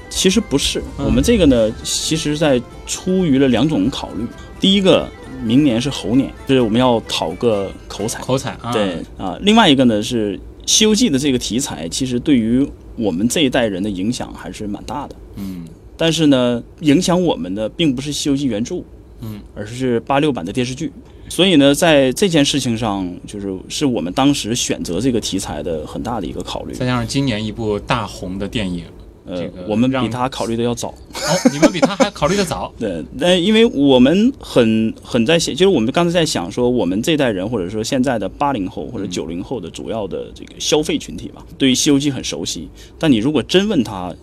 [0.09, 4.27] 其实不是，嗯我们这个呢，其实在出于了两种考虑。
[4.59, 5.07] 第一个，
[5.47, 8.21] 明年是猴年，就是我们要讨个口彩。
[8.21, 15.15] 口彩啊，对啊，另外一个呢是《西游记》的这个题材，其实对于我们这一代人的影响还是蛮大的。
[15.37, 15.65] 嗯
[15.97, 18.83] 但是呢，影响我们的并不是《西游记》原著，
[19.21, 20.93] 嗯，而是八六版的电视剧。
[21.29, 26.75] 所以呢，在这件事情上，就是是我们当时选择这个题材的很大的一个考虑。
[26.75, 28.85] 再加上今年一部大红的电影，
[29.27, 30.89] 呃这个，我们比他考虑的要早。
[30.89, 42.69] 哦，你们比他还考虑的早，对，那因为我们很很在想，就是我们刚才在想说，我们这代人或者说现在的八零后或者九零后的主要的这个消费群体吧，对于《西游记》很熟悉。
[42.99, 44.15] 但你如果真问他，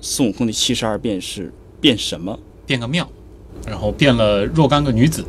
[0.00, 2.38] 孙悟空的七十二变是变什么？
[2.64, 3.08] 变个庙，
[3.66, 5.24] 然后变了若干个女子，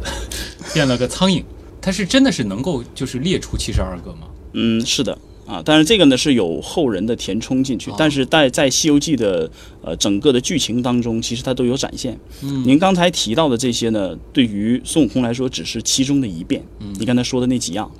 [0.73, 1.43] 变了个苍蝇，
[1.81, 4.27] 他是真的是能够就是列出七十二个吗？
[4.53, 5.17] 嗯，是的。
[5.45, 9.49] 啊，但是这个呢是有后人的填充进去，哦但是在在《西游记》的
[9.81, 12.17] 呃整个的剧情当中，其实它都有展现。
[12.41, 16.63] 嗯您刚才提到的这些呢，对于孙悟空来说只是其中的一变。
[16.79, 17.91] 嗯你刚才说的那几样，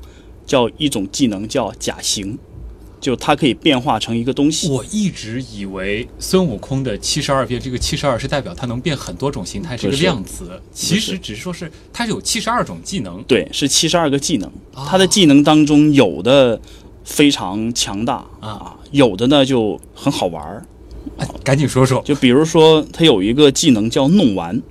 [0.46, 2.38] 叫一种技能叫假形，
[3.02, 4.70] 就它可以变化成一个东西。
[4.70, 10.62] 我一直以为孙悟空的七十二变，这个七十二是代表他能变很多种形态，是个量词。
[10.72, 13.22] 其实只是说是他有七十二种技能。
[13.24, 16.60] 对，是七十二个技能，哦它的技能当中有的
[17.04, 20.66] 非常强大啊，有的呢就很好玩儿。
[21.18, 24.62] 哎，赶紧说说，就比如说，他有一个技能叫弄丸，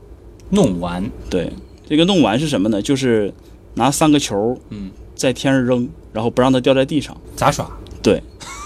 [0.51, 1.53] 弄完，对，
[1.87, 2.81] 这个弄丸是什么呢？
[2.81, 3.33] 就是
[3.75, 7.16] 拿三个球，嗯，在天上扔，然后不让它掉在地上。
[7.37, 7.82] 咋耍，对，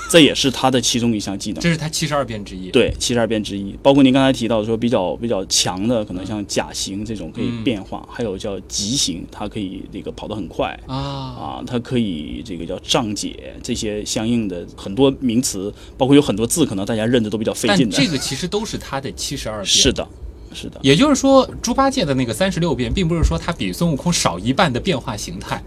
[0.09, 1.61] 这也是他的其中一项技能。
[1.61, 17.97] 这是他七十二变之一。，对，七十二变之一，包括您刚才提到说比较比较强的，可能像甲型这种可以嗯变化，还有叫极型，它可以这个跑得很快啊，啊，它可以这个叫障解这些相应的很多名词，包括有很多字可能大家认得都比较费劲的。
[17.97, 19.67] 这个其实都是他的七十二变。
[19.67, 20.07] 是的，
[20.53, 25.63] 是的，也就是说，猪八戒的那个三十六变，并不是说他比孙悟空少一半的变化形态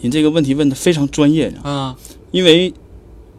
[0.00, 1.96] 您这个问题问的非常专业啊，啊。
[2.32, 2.74] 因为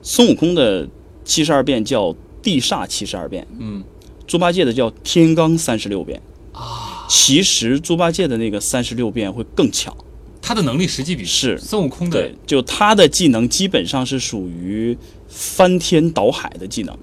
[0.08, 0.88] 孙悟空的
[1.24, 3.84] 七十二变叫地煞七十二变，嗯
[4.28, 6.22] 猪八戒的叫天罡三十六变。
[6.54, 9.92] 啊，其实猪八戒的那个三十六变会更强，
[10.40, 14.96] 他的能力实际比是孙悟空的对，就他的技能基本上是属于
[15.28, 16.96] 翻天倒海的技能，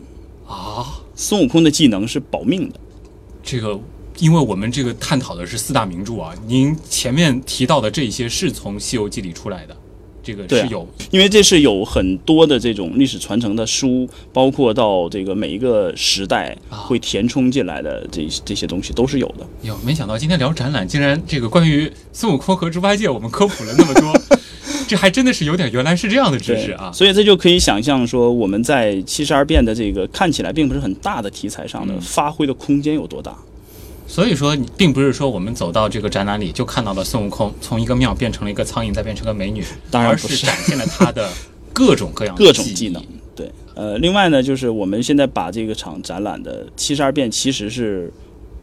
[0.46, 2.78] 啊，孙悟空的技能是保命的。
[3.42, 3.78] 这个。
[4.18, 9.74] 因为我们这个探讨的是四大名著啊，您前面提到的这些是从《西游记》里出来的，
[10.22, 19.46] 这个是有因为这是有很多的这种历史传承的书，包括到这个每一个时代啊会填充进来的这这些东西都是有的。
[19.62, 24.38] 哟，没想到今天聊展览，竟然这个关于孙悟空和猪八戒，我们科普了那么多，
[24.86, 26.92] 这还真的是有点原来是这样的知识啊。
[26.92, 33.36] 所以这就可以想象说，我们在七十二变的这个看起来并不是很大的题材上的嗯发挥的空间有多大。
[34.12, 41.32] 所以说，并不是说我们走到这个展览里就看到了孙悟空从一个庙变成了一个苍蝇，再变成个美女，当然不是是展现了他的
[41.72, 43.02] 各种各样的各种技能。
[43.34, 48.12] 对，呃，另外呢，就是我们现在把这个场展览的七十二变其实是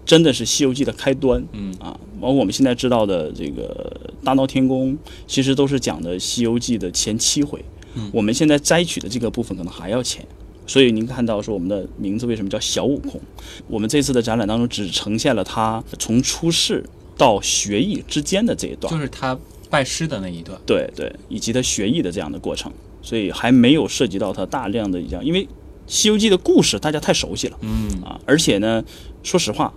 [0.05, 1.43] 真的是《西游记》的开端。
[1.53, 3.91] 嗯啊，包括我们现在知道的这个
[4.23, 7.59] 大闹天宫，其实都是讲的《西游记》的前七回。
[7.95, 10.23] 嗯我们现在摘取的这个部分可能还要前，
[10.69, 13.19] 所以您看到说我们的名字为什么叫小悟空？
[13.67, 19.36] 我们这次的展览当中只呈现了他从出世到学艺之间的这一段，就是他
[19.67, 20.55] 拜师的那一段。
[20.67, 25.43] 对对，以及他学艺的这样的过程，所以还没有涉及到他大量的一样，因为
[25.88, 27.58] 《西游记》的故事大家太熟悉了。
[27.62, 28.84] 嗯啊，而且呢，
[29.23, 29.73] 说实话，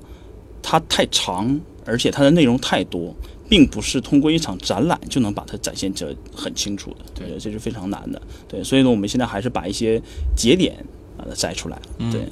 [0.61, 3.17] 它太长，而且它的内容太多，
[3.53, 8.23] 并不是通过一场展览就能把它展现得很清楚的，对这是非常难的。
[8.49, 10.01] 对，所以呢，我们现在还是把一些
[10.35, 10.75] 节点
[11.19, 11.79] 把它摘出来
[12.11, 12.27] 对，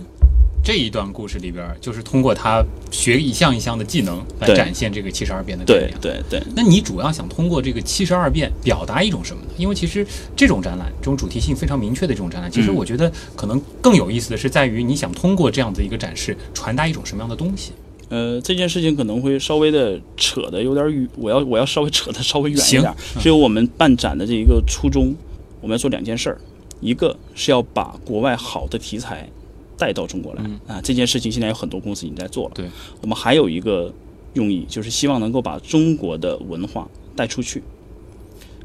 [0.64, 6.00] 这一段故事里边儿，就是通过他学一项一项的技能来展现这个七十二变的力对量。
[6.00, 9.48] 对对，那你主要想通过这个七十二变表达一种什么呢？
[9.58, 17.72] 因为其实这种展览，这种主题性非常明确的这种展览，其实嗯我觉得可能更有意思的是在于你想通过这样的一个展示，传达一种什么样的东西。
[18.10, 22.94] 呃，这件事情可能会稍微的扯的有点远，我要我要稍微扯的稍微远一行点。
[23.20, 25.14] 只有我们办展的这一个初衷，
[25.60, 26.40] 我们要做两件事儿，
[26.80, 29.30] 一个是要把国外好的题材
[29.78, 32.52] 带到中国来、嗯啊，这件事情现在有很多公司已经在做了。
[32.54, 32.66] 对，
[33.00, 33.90] 我们还有一个
[34.34, 37.62] 用意，就是希望能够把中国的文化带出去。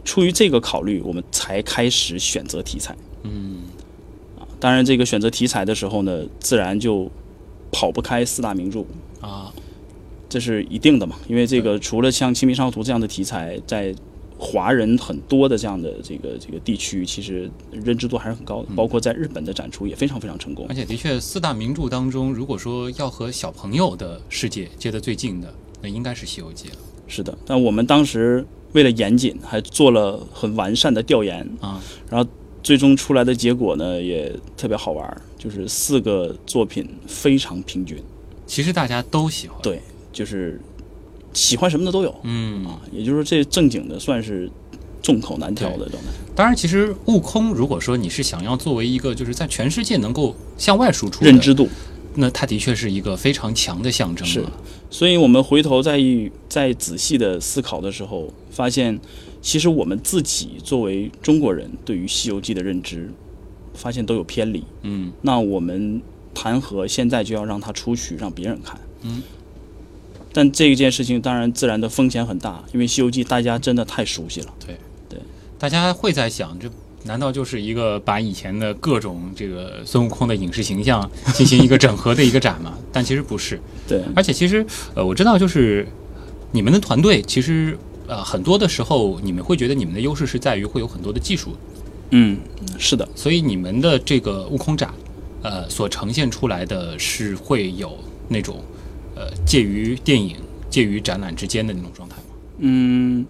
[0.04, 2.96] 出于这个考虑，我们才开始选择题材。
[3.24, 3.64] 嗯
[4.40, 7.12] 啊当然，这个选择题材的时候呢，自然就
[7.72, 8.84] 跑不开四大名著。
[9.22, 9.52] 啊，
[10.30, 13.94] 这是一定的嘛，因为这个除了像《清明上河图》这样的题材，在
[14.38, 20.76] 华人很多的这样的这个这个地区，其实认知度还是很高的，包括在日本的展出也非常非常成功而。
[20.76, 31.82] 且的确，四大名著当中，如果说要和小朋友的世界接得最近的，那应该是《西游记》了是的，但我们当时为了严谨，还做了很完善的调研，啊。
[32.10, 32.30] 然后
[32.62, 37.96] 最终出来的结果呢也特别好玩儿，就是四个作品非常平均，
[38.48, 39.56] 其实大家都喜欢。
[39.62, 39.80] 对，
[40.12, 40.60] 就是
[41.34, 44.50] 喜欢什么的都有嗯，啊，也就是说这正经的算是
[45.04, 46.10] 众口难调的状态。
[46.36, 51.70] 当然，其实悟空，如果说你是想要作为一个就是在全世界能够向外输出认知度，
[52.16, 54.44] 那它的确是一个非常强的象征是。
[54.90, 59.00] 所以我们回头再一再仔细的思考的时候，发现
[59.44, 63.12] 其实我们自己作为中国人对于《西游记》的认知，
[63.76, 64.64] 发现都有偏离。
[64.84, 66.02] 嗯那我们
[66.34, 68.80] 谈何现在就要让他出去让别人看？
[69.04, 69.22] 嗯。
[70.34, 74.54] 但这一件事情当然自然的风险很大，因为《西游记》大家真的太熟悉了。
[74.66, 74.76] 对
[75.08, 75.18] 对
[75.58, 76.70] 大家会在想，这
[77.04, 82.78] 难道就是一个把以前的各种这个孙悟空的影视形象进行一个整合的一个展吗？
[82.92, 83.58] 但其实不是。
[83.88, 85.88] 对，而且其实呃，我知道就是
[86.52, 91.56] 你们的团队其实呃很多的时候，你们会觉得你们的优势是在于会有很多的技术，
[92.12, 92.38] 嗯，
[92.78, 94.94] 是的，所以你们的这个悟空展，
[95.42, 97.98] 呃，所呈现出来的是会有
[98.30, 98.62] 那种
[99.16, 100.36] 呃介于电影、
[100.70, 102.24] 介于展览之间的那种状态吗？
[102.60, 103.26] 嗯，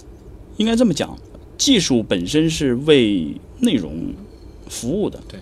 [0.57, 1.17] 应该这么讲，
[1.57, 4.13] 技术本身是为内容
[4.69, 5.19] 服务的。
[5.27, 5.39] 对，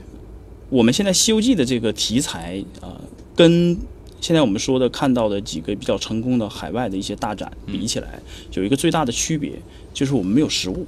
[0.70, 3.02] 我们现在《西游记》的这个题材啊、呃
[3.36, 3.76] 跟
[4.22, 8.20] 现在我们说的看到的几个比较成功的海外的一些大展比起来，
[8.54, 9.52] 有一个最大的区别，
[9.92, 10.86] 就是我们没有实物。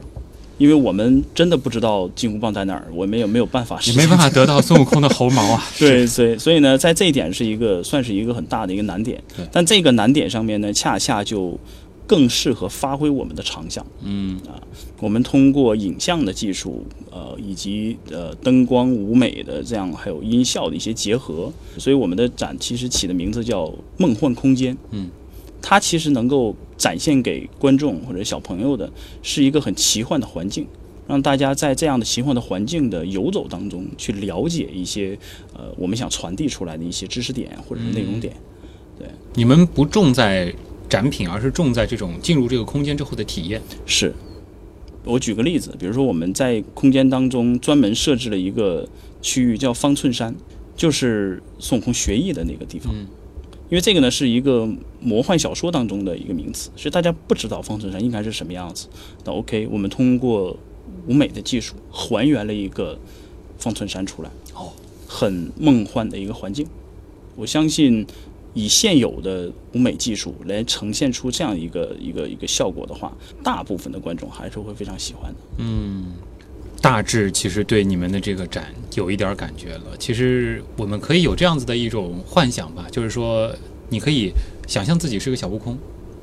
[0.58, 5.64] 因为我们真的不知道金箍棒在哪儿，我们也没有办法实现，你没办法得到孙悟空的猴毛啊！
[5.78, 9.22] 对，所以所以呢，在这一点是一个算是一个很大的一个难点。
[9.52, 11.60] 但这个难点上面呢，恰恰就
[12.08, 13.86] 更适合发挥我们的长项。
[14.04, 14.56] 嗯啊
[15.02, 24.76] 我们通过影像的技术，呃，以及呃灯光、舞美的这样，还有音效的一些结合，所以我们的展其实起的名字叫“梦幻空间”。
[24.92, 25.10] 嗯，
[25.68, 28.88] 它其实能够展现给观众或者小朋友的
[29.24, 30.68] 是一个很奇幻的环境，
[31.08, 35.18] 让大家在这样的奇幻的环境的游走当中去了解一些
[35.56, 38.32] 呃我们想传递出来的一些知识点或者是内容点。
[39.00, 40.54] 对你们不重在
[40.88, 43.60] 展品，而是重在这种进入这个空间之后的体验。
[43.88, 44.14] 是，
[45.04, 48.88] 我举个例子，比如说我们在空间当中专门设置了一个
[49.20, 50.36] 区域叫方寸山，
[50.76, 52.94] 就是孙悟空学艺的那个地方。
[52.96, 53.08] 嗯
[53.70, 54.68] 因为这个呢是一个
[55.02, 58.88] 魔幻小说当中的一个名词，所以大家不知道方寸山应该是什么样子。
[59.24, 60.56] 那 OK，我们通过
[61.08, 62.98] 舞美的技术还原了一个
[63.58, 64.72] 方寸山出来，哦，
[65.08, 66.68] 很梦幻的一个环境。
[67.36, 68.06] 我相信
[68.54, 73.12] 以现有的舞美技术来呈现出这样一个一个一个效果的话，
[73.44, 75.40] 大部分的观众还是会非常喜欢的。
[75.58, 76.14] 嗯，
[76.82, 79.96] 大致其实对你们的这个展有一点儿感觉了。
[80.00, 83.54] 其实我们可以有这样子的一种幻想吧，就是说
[83.90, 84.32] 你可以
[84.68, 85.78] 想象自己是个小悟空。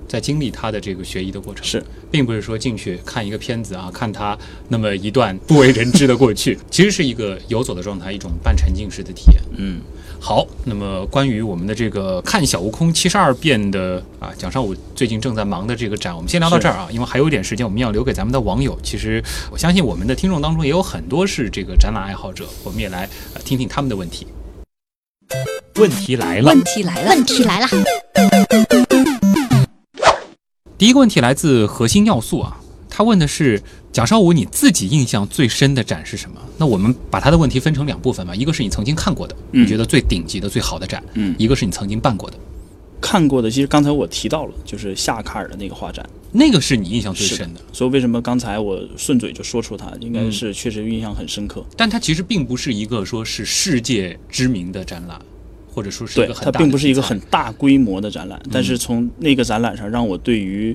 [0.09, 4.37] 在经历他的这个学医的过程，是，并不是说进去看一个片子啊，看他
[4.69, 9.43] 那么一段不为人知的过去，其实是一个游走的状态，一种半沉浸式的体验。
[9.57, 9.81] 嗯，
[10.25, 18.79] 好，那么关于我们的这个看小悟空七十二变的啊，蒋尚武最近正在忙的这个展，我们先聊到这儿啊，因为还有一点时间，我们要留给咱们的网友。
[18.85, 19.21] 其实
[19.51, 24.29] 我相信我们的听众当中也有很多是这个展览爱好者，我们也来、呃、听听他们的问题。
[25.75, 27.67] 问题来了，问题来了，问题来了，
[30.79, 33.61] 第一个问题来自核心要素啊，他问的是
[33.93, 36.41] 蒋绍武，你自己印象最深的展是什么？
[36.57, 39.63] 那我们把他的问题分成两部分吧，一个是你曾经看过的，嗯。
[39.63, 41.35] 你觉得最顶级的、最好的展，嗯。
[41.39, 42.37] 一个是你曾经办过的，
[43.03, 47.61] 看过的，其实刚才我提到了，就是夏卡尔的那个画展，那个是你印象最深的。
[47.71, 51.63] 所以为什么刚才我顺嘴就说出它，应该嗯是确实印象很深刻。
[51.77, 55.21] 但它其实并不是一个说是世界知名的展览，
[55.71, 60.75] 或者说是一，个很它大并不是一个很大规模的展览，但是从那个展览上，让我对于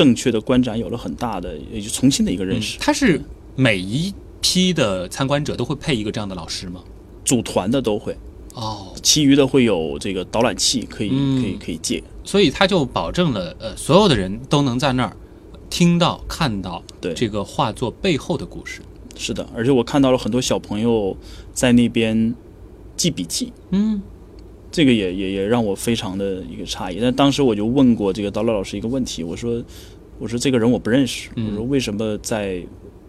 [0.00, 2.78] 正确的观展有了很大的也就重新的一个认嗯识。
[2.80, 3.20] 它是
[3.54, 6.80] 每一批的参观者都会配一个这样的老师吗？
[7.22, 8.16] 组团的都会，
[8.54, 12.02] 哦，其余的会有这个导览器可以、嗯可以可以借。
[12.24, 15.14] 所以他就保证了呃所有的人都能在那儿
[15.68, 18.80] 听到看到对这个画作背后的故事。
[19.18, 21.14] 是的，而且我看到了很多小朋友
[21.52, 22.34] 在那边
[22.96, 24.00] 记笔记，嗯
[24.70, 26.98] 这个也也也让我非常的一个诧异。
[27.00, 29.62] 但当时我就问过这个刀乐老师一个问题，我说
[30.18, 32.62] 我说这个人我不认识，嗯我说为什么在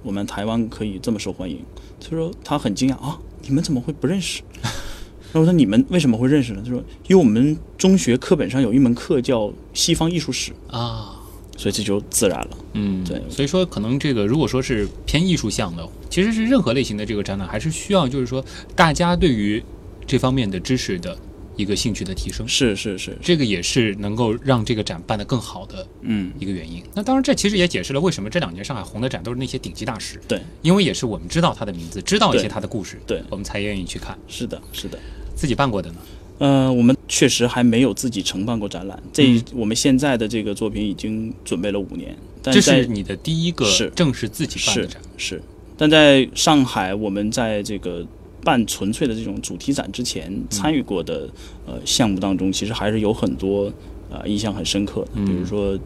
[0.04, 1.60] 我们台湾可以这么受欢迎？
[2.00, 4.42] 他说他很惊讶啊，你们怎么会不认识？
[5.34, 6.62] 那我说你们为什么会认识呢？
[6.64, 11.18] 他说因为我们中学课本上有一门课叫西方艺术史，啊。
[11.58, 12.58] 所以这就自然了。
[12.74, 18.44] 嗯，对所以说可能这个如果说是偏艺术向的，其实是任何类型的这个展览，还是需要就是说
[18.76, 19.62] 大家对于
[20.08, 21.16] 这方面的知识的
[21.62, 26.84] 一个兴趣的提升，是是是，这个也是能够让这个展办得更好的嗯，一个原因。
[26.96, 34.18] 那当然，这其实也解释了为什么这两年上海红的展都是那些顶级大师，对，因为也是我们知道他的名字，知道一些他的故事，对我们才愿意去看。
[34.28, 34.98] 是的，是的。
[35.36, 35.98] 自己办过的呢？
[36.40, 39.02] 呃，我们确实还没有自己承办过展览。
[39.14, 45.02] 这、嗯我们现在的这个作品已经准备了五年，但这是你的第一个正式自己办的是展。
[45.18, 45.44] 是，
[45.78, 48.06] 但在上海，我们在这个
[48.44, 50.44] 办纯粹的这种主题展之前嗯。
[50.50, 51.30] 参与过的
[51.66, 53.72] 呃项目当中，其实还是有很多
[54.10, 55.26] 呃印象很深刻的，嗯。
[55.26, 55.78] 比如说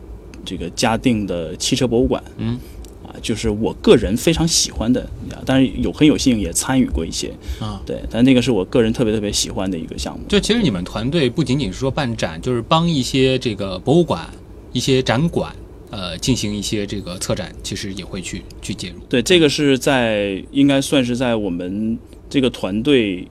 [0.44, 2.60] 这个嘉定的汽车博物馆，嗯。
[3.08, 5.00] 啊，就是我个人非常喜欢的，
[5.30, 10.26] 啊当然有很有幸也参与过一些，啊，对，但那个是我个人特别特别喜欢的一个项目。
[10.28, 14.28] 就其实你们团队不仅仅是说办展，就是帮一些这个博物馆、
[14.74, 15.56] 一些展馆，
[15.92, 18.96] 呃，进行一些这个策展，其实也会去去介入。
[19.08, 22.00] 对，这个是在应该算是在我们
[22.36, 23.26] 这个团队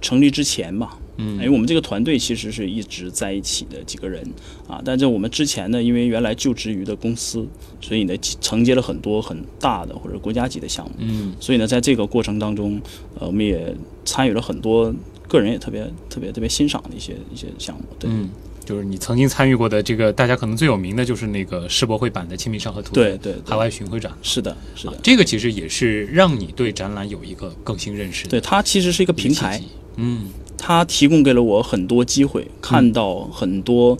[0.00, 0.98] 成立之前吧。
[1.20, 4.22] 嗯因为我们这个团队其实是一直在一起的几个人
[4.68, 7.44] 啊，但是我们之前呢，因为原来就职于的公司，
[7.80, 12.80] 所以呢承接了很多很大的或者国家级的项目，嗯所以呢，在这个过程当中，
[13.18, 14.94] 呃，我们也参与了很多
[15.26, 17.82] 个人也特别特别特别欣赏的一些一些项目。
[17.98, 18.30] 对，嗯，
[18.68, 24.12] 就是你曾经参与过的这个，大家可能最有名的就是那个世博会版的《清明上河图》对对对海外巡回展。
[24.20, 29.58] 是的，是的，啊这个其实也是让你对展览有一个更新认识对，它其实是一个平台。
[29.96, 33.96] 嗯它提供给了我很多机会，看到很多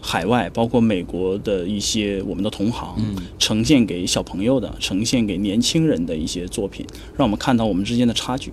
[0.00, 6.84] 海外，包括美国的一些我们的同行，嗯呈现给小朋友的、呈现给年轻人的一些作品，
[7.16, 8.52] 让我们看到我们之间的差距。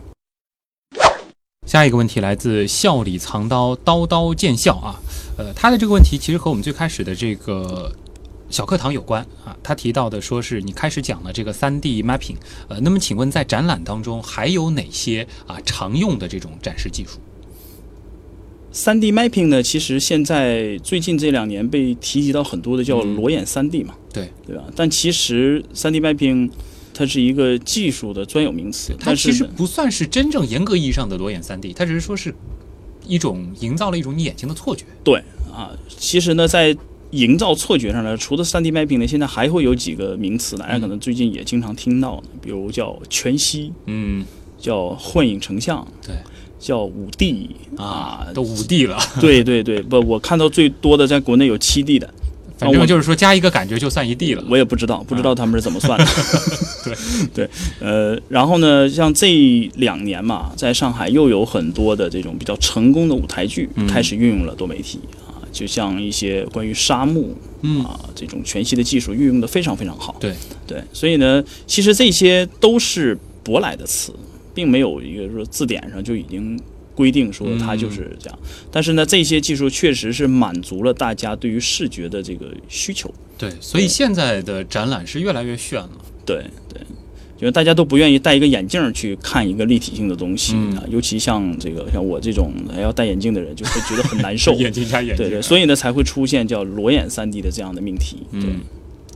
[1.66, 5.02] 下一个问题来自笑里藏刀，刀刀见笑啊。
[5.38, 7.92] 呃，他的这个问题其实和我们最开始的这个
[8.50, 9.56] 小课堂有关啊。
[9.62, 12.36] 他提到的说是你开始讲了这个三 D mapping，
[12.68, 17.20] 呃，那么请问在展览当中还有哪些啊常用的这种展示技术？
[18.72, 24.66] 三 D mapping 呢，其实现在最近这两年被提及到很多的叫嗯裸眼三 D 嘛，对对吧？
[24.76, 26.50] 但其实三 D mapping
[26.94, 32.36] 它是一个技术的专有名词，它其实不算是真正严格意义上的裸眼三 D，它只是说是
[33.08, 34.86] 一种营造了一种你眼睛的错觉。
[35.04, 36.76] 对啊，其实呢，在
[37.12, 44.26] 营造错觉上呢，除了 3D mapping 呢，现在还会有几个名词，大家可能最近也经常听到，比如叫全息，嗯，
[44.58, 46.16] 叫幻影成像，对。
[46.58, 52.12] 叫五 D 啊，都五 D 了，对对对，不，我看到最多的在国内有七 D 的，
[52.58, 54.44] 反正就是说加一个感觉就算一 D 了。
[54.50, 56.06] 我也不知道，不知道他们是怎么算的。
[56.86, 56.96] 对
[57.34, 57.50] 对，
[57.80, 67.24] 呃，然后呢，像这两年嘛，在上海又有很多的这种比较成功的舞台剧嗯开始运用了多媒体啊，就像一些关于沙漠
[67.62, 70.16] 嗯啊这种全息的技术运用的非常非常好。
[70.20, 70.34] 对
[70.68, 74.14] 对，所以呢，其实这些都是舶来的词，
[74.54, 76.60] 并没有一个说字典上就已经
[76.96, 78.40] 规定说它就是这样。
[78.72, 83.14] 但是呢，这些技术确实是满足了大家对于视觉的这个需求。
[83.38, 85.90] 对，所以现在的展览是越来越炫了。
[86.26, 86.44] 对
[86.74, 86.82] 对，
[87.38, 94.54] 就是大家都不愿意戴一个眼镜儿去看一个立体性的东西、嗯啊，尤其像这个像我这种还要戴眼镜的人，就会觉得很难受。
[94.58, 98.26] 眼睛加眼睛，对对，所以呢才会出现叫裸眼三 D 的这样的命题。
[98.32, 98.62] 对，嗯，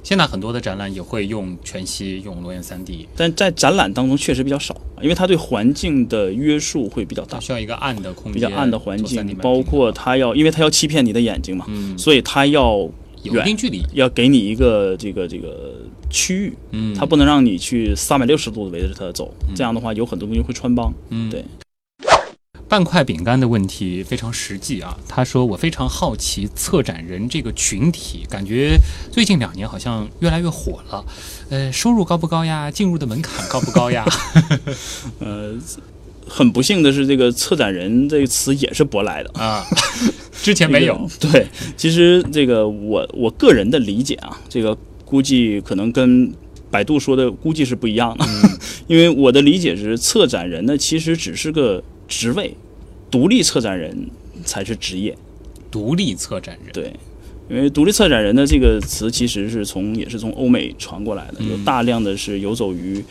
[0.04, 11.98] 现在很多的展览也会用全息、用裸眼三 D，但在展览当中确实比较少，因为它对环境的约束会比较大，需要一个暗的空间，比较暗的环境，满包括它要，因为它要欺骗你的眼睛嘛，嗯。
[11.98, 12.90] 所以它要
[13.24, 20.92] 有一定距离，要给你一个这个这个区域，嗯，它不能让你去三百六十度的围着它走，这样的话有很多东西会穿帮。
[21.10, 21.30] 嗯。
[21.30, 21.44] 对。
[22.70, 24.96] 半块饼干的问题非常实际啊。
[25.08, 28.78] 他说：“我非常好奇策展人这个群体，感觉
[29.12, 31.04] 最近两年好像越来越火了。
[31.50, 32.70] 呃，收入高不高呀？
[32.70, 34.06] 进入的门槛高不高呀？
[35.18, 35.58] 呃，
[36.30, 39.32] 很不幸的是，这个策展人这个词也是舶来的。
[39.42, 39.66] 啊，
[40.40, 41.10] 之前没有。
[41.20, 46.32] 这个对，其实这个我我个人的理解啊，这个估计可能跟
[46.70, 48.26] 百度说的估计是不一样的，
[48.86, 52.54] 因为我的理解是，策展人呢其实只是个职位，
[53.10, 54.10] 独立策展人
[54.44, 55.18] 才是职业。
[55.72, 56.92] 独立策展人，对，
[57.48, 63.04] 因为独立策展人的这个词其实是从也是从欧美传过来的，有大量的是游走于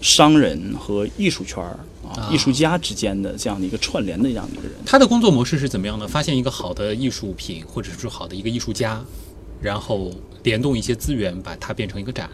[0.00, 4.72] 商人和艺术圈儿啊啊艺术家之间的这样的一个串联的这样的一个人。
[4.86, 6.06] 他的工作模式是怎么样的？
[6.06, 9.04] 发现一个好的艺术品，或者是说好的一个艺术家，
[9.60, 10.12] 然后
[10.44, 12.30] 联动一些资源，把它变成一个展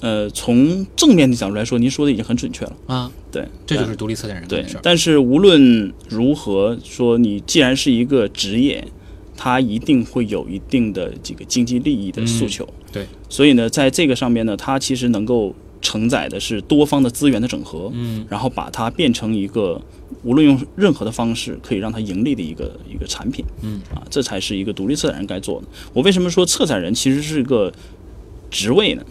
[0.00, 2.76] 呃，从正面的角度来说，您说的已经很准确了。
[2.86, 4.80] 啊，对，这就是独立策展人的事儿。。
[4.82, 8.82] 但是无论如何说，你既然是一个职业，
[9.36, 12.66] 它一定会有一定的这个经济利益的诉求。
[12.90, 19.80] 对，所以呢，在这个上面呢，它其实能够承载的是多方的资源的整合，嗯，然后把它变成一个
[20.24, 23.44] 无论用任何的方式可以让它盈利的一个一个产品。
[23.62, 25.66] 嗯啊，这才是一个独立策展人该做的。
[25.92, 27.72] 我为什么说策展人其实是个
[28.50, 29.04] 职位呢？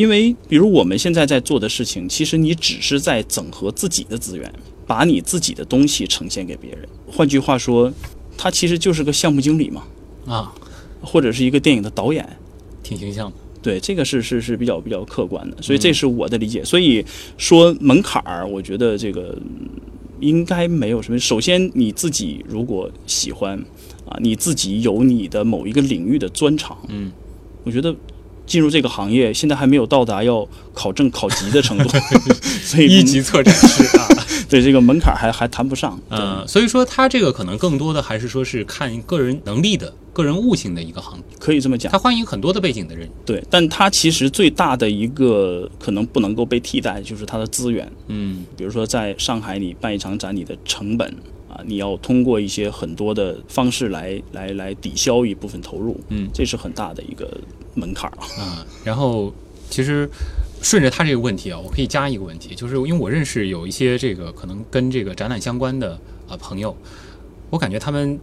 [0.00, 4.50] 因为比如我们现在在做的事情，其实你只是在整合自己的资源，
[4.86, 6.88] 把你自己的东西呈现给别人。
[7.06, 7.92] 换句话说，
[8.38, 9.84] 他其实就是个项目经理嘛，
[10.24, 10.50] 啊，
[11.02, 12.26] 或者是一个电影的导演。
[12.82, 13.36] 挺形象的。
[13.60, 16.64] 对，这个是是是比较比较客观的，所以这是我的理解。
[16.64, 17.04] 所以
[17.36, 19.68] 说门槛儿，我觉得这个嗯
[20.18, 21.18] 应该没有什么。
[21.18, 23.62] 首先你自己如果喜欢
[24.06, 27.12] 啊，你自己有你的某一个领域的专长，嗯，
[27.64, 27.94] 我觉得
[28.50, 30.44] 进入这个行业现在还没有到达要
[30.74, 31.88] 考证考级的程度，
[32.66, 34.08] 所以一级策展师啊，
[34.50, 35.96] 对这个门槛还还谈不上。
[36.10, 41.96] 对嗯，所以说他这个可能更多的还是说是看个人能力的、个人悟性的一个行业，可以这么讲他。
[41.96, 43.08] 欢迎很多的背景的人。
[43.24, 47.88] 对，但它其实最大的一个可能不能够被替代，就是他的资源。
[48.08, 51.08] 嗯比如说在上海你办一场展，你的成本
[51.48, 57.30] 啊，你要通过一些很多的方式来来来抵消一部分投入，嗯这是很大的一个
[57.74, 58.24] 门槛儿啊。
[58.38, 59.32] 啊，然后
[59.68, 60.08] 其实
[60.62, 65.98] 顺着他这个问题啊，我可以加一个问题，就是因为我认识有一些这个可能跟这个展览相关的
[66.28, 66.76] 啊朋友，
[67.50, 68.18] 我感觉他们。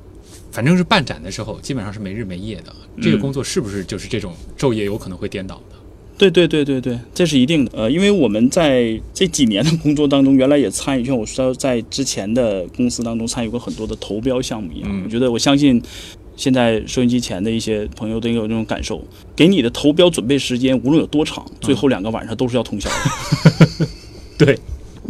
[0.50, 2.74] 反正是办展的时候，基本上是没日没夜的。
[3.00, 5.76] 这个嗯工作是不是就是这种昼夜有可能会颠倒的？
[6.18, 7.72] 对对对对对，这是一定的。
[7.76, 14.90] 呃，因为我们在这几年的工作当中，原来也参与，像我说在之前的公司当中参与过很多的投标项目一样。
[14.92, 15.80] 嗯我觉得我相信，
[16.38, 19.04] 现在收音机前的一些朋友都有这种感受，
[19.36, 23.88] 给你的投标准备时间无论有多长，最后两个晚上都是要通宵的。
[24.38, 24.60] 对，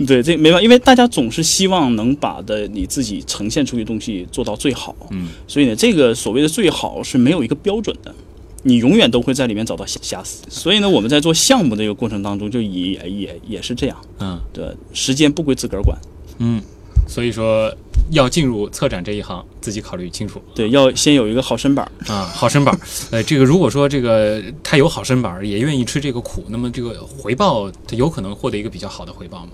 [0.08, 8.16] 对，这没办法，因为大家总是希望能把的你自己呈现出去的东西做到最好，嗯，所以呢，这个所谓的最好是没有一个标准的，
[8.64, 10.44] 你永远都会在里面找到瑕瑕疵。
[10.48, 14.40] 所以呢，我们在做项目这个过程当中，就也也也是这样，嗯。
[14.54, 15.98] 对，时间不归自个儿管，
[16.40, 16.62] 嗯，
[17.08, 17.74] 所以说
[18.12, 22.26] 要进入策展这一行，自己考虑清楚对，要先有一个好身板儿，啊。
[22.26, 22.80] 好身板儿，
[23.12, 29.51] 呃，这个如果说这个他有好身板儿，也愿意吃这个苦，那么这个回报他有可能获得一个比较好的回报吗？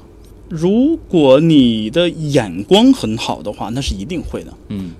[0.50, 4.54] 如果你的眼光很好的话，那是一定会的。
[4.68, 4.92] 嗯，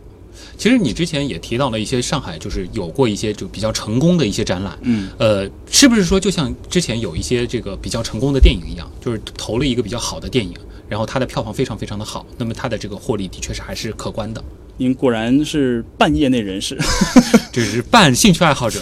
[0.58, 10.56] 其实你之前也提到了一些上海，就是有过一些就比较成功的一些展览，嗯，呃，是不是说就像之前有一些这个比较成功的电影一样，就是投了一个比较好的电影，
[10.94, 14.44] 然后它的票房非常非常的好，那么它的这个获利的确是还是可观的。
[14.78, 16.78] 您果然是半业内人士。
[17.52, 18.80] 这是半兴趣爱好者，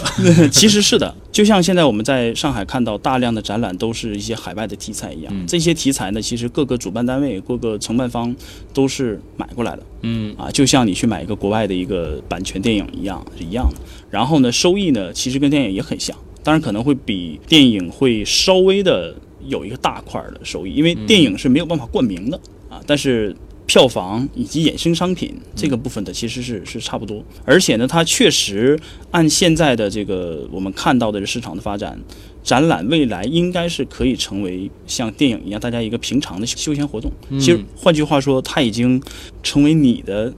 [0.50, 8.34] 其实是的，就像现在我们在上海看到大量的展览都是一些海外的题材一样，嗯这些题材呢，其实各个主办单位、各个承办方
[8.74, 13.80] 都是买过来的嗯啊，就像你去买一个国外的一个版权电影一样是一样的。
[14.10, 19.14] 然后呢，收益呢，其实跟电影也很像，当然可能会比电影会稍微的
[19.46, 23.34] 有一个大块儿的收益，因为电影是没有办法冠名的啊，但是。
[23.64, 28.78] 票房以及衍生商品这个部分的其实是是差不多，而且呢，它确实
[29.12, 31.98] 按现在的这个我们看到的市场的发展，
[32.42, 37.10] 展览未来应该是可以成为像电影一样大家一个平常的休闲活动。
[37.30, 39.00] 嗯其实换句话说，它已经
[39.42, 40.34] 成为你的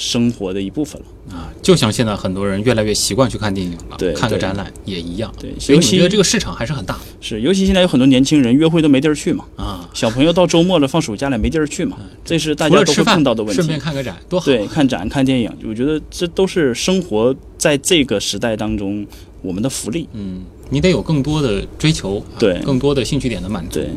[0.00, 1.36] 生活的一部分了。
[1.36, 5.32] 啊，就像现在很多人越来越习惯去看电影了，对对看个展览也一样。
[5.38, 9.88] 对，所以你尤其觉得这个市场还是很大是，尤其现在有很多年轻人约会都没地儿去嘛，啊。
[9.94, 13.78] 小朋友到周末了放暑假了没地儿去嘛，这是大家都会碰到的问题顺便。
[13.78, 14.46] 看个展，多好。
[14.46, 19.06] 对，看展、看电影，我觉得这都是生活在这个时代当中
[19.42, 20.08] 我们的福利。
[20.14, 23.74] 嗯，你得有更多的追求，啊对更多的兴趣点的满足。
[23.74, 23.90] 对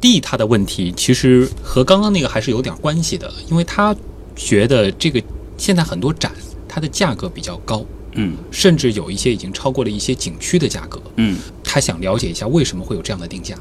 [0.00, 3.96] ，D 他的问题其实和刚刚那个还是有点关系的，因为他
[4.34, 5.22] 觉得这个
[5.56, 6.32] 现在很多展
[6.68, 11.00] 它的价格比较高，嗯甚至有一些已经超过了一些景区的价格。
[11.16, 11.38] 嗯。
[11.62, 13.58] 他想了解一下为什么会有这样的定价。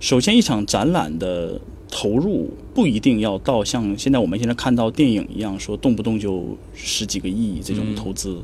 [0.00, 8.38] 首先，一场展览的投入不一定要到像现在我们现在看到电影一样，说动不动就十几个亿这种嗯投资。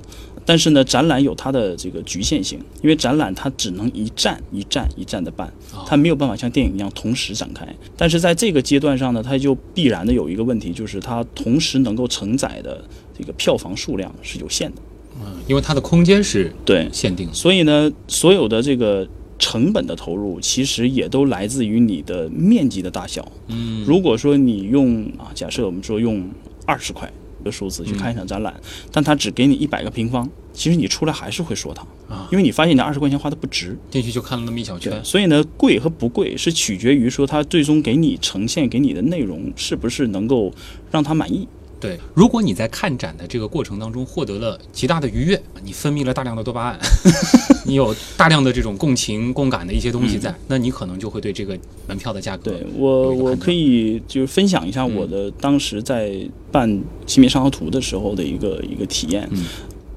[0.46, 5.50] 但是呢，展览有它的这个局限性，因为展览它只能一站一站一站的办，
[5.86, 7.66] 它没有办法像电影一样同时展开。
[7.96, 12.84] 但是在这个阶段上呢，它就必然的有一个问题，就是它同时能够承载的
[13.16, 14.82] 这个票房数量是有限的。
[15.20, 17.32] 嗯，因为它的空间是对，限定的。
[17.32, 19.09] 所以呢，所有的这个
[19.39, 23.26] 成本的投入，其实也都来自于你的面积的大小。
[23.49, 26.28] 嗯，如果说你用啊，假设我们说用
[26.66, 27.11] 二十块
[27.43, 28.55] 的数字去看一场展览，
[28.91, 31.82] 但他只给你一百个平方，其实你出来还是会说它
[32.14, 33.76] 啊因为你发现你二十块钱花的不值。
[33.91, 35.05] 进去就看了那么一小圈。
[35.05, 40.53] 所以呢，贵和不贵是取决于说他最终给你呈现给你的内容是不是能够
[40.91, 41.47] 让他满意。
[41.85, 46.78] 对，如果你在看展的这个过程当中获得了极大的愉悦，你分泌了大量的多巴胺，
[47.66, 56.70] 你有大量的这种共情、共感的一些东西在，那你可能就会对这个门票的价格对我，我可以就是分享一下我的当时在办
[57.07, 59.28] 《清明上河图》的时候的一个一个体验。
[59.32, 59.45] 嗯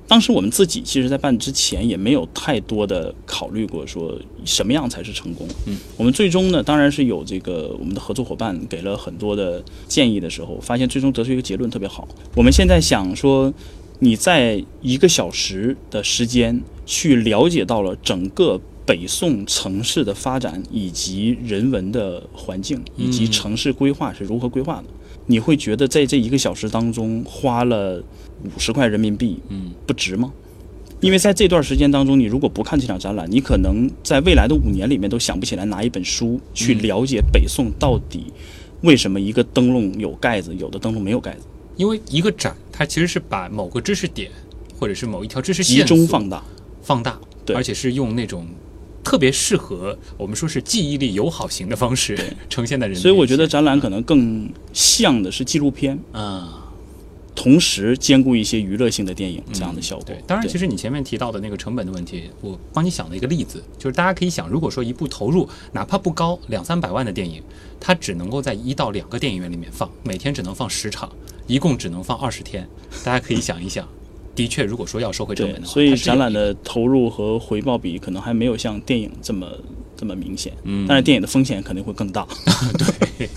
[0.07, 5.45] 当时我们自己其实，在办之前也没有太多的考虑过说什么样才是成功。
[5.65, 12.07] 嗯，我们最终呢，当然是有这个我们的合作伙伴给了很多的建议的时候，发现最终得出一个结论特别好。
[12.35, 13.53] 我们现在想说，
[13.99, 24.85] 你在一个小时的时间去了解到了整个北宋城市的发展以及人文的环境以及嗯城市规划是如何规划的，
[25.27, 28.03] 你会觉得在这一个小时当中花了
[28.43, 30.33] 五十块人民币，嗯，不值吗？
[30.99, 38.33] 因为在这段时间当中，你如果不看这场展览，你可能在未来的五年里面都想不起来拿一本书去嗯了解北宋到底
[38.81, 44.31] 为什么一个灯笼有盖子，有的灯笼没有盖子，因为一个展它其实是把某个知识点
[44.79, 46.43] 或者是某一条知识集中放大。
[46.81, 48.47] 放大，对而且是用那种
[49.07, 52.95] 特别适合我们说是记忆力友好型的方式呈现在人。
[52.97, 56.65] 所以我觉得展览可能更像的是纪录片，啊。
[57.33, 60.03] 同时兼顾一些娱乐性的电影这样的效果。
[60.07, 67.41] 对，当然，其实你前面提到的那个成本的问题，我帮你想了一个例子，就是大家可以想，如果说一部投入哪怕不高，两三百万的电影，
[67.79, 71.09] 它只能够在一到两个电影院里面放，每天只能放十场，
[71.45, 72.67] 一共只能放二十天，
[73.05, 73.87] 大家可以想一想。
[74.37, 79.47] 的确，如果说要收回成本的话，所以展览的投入和回报比可能还没有像电影这么
[79.97, 80.53] 这么明显。
[80.63, 82.25] 嗯但是电影的风险肯定会更大。
[83.17, 83.27] 对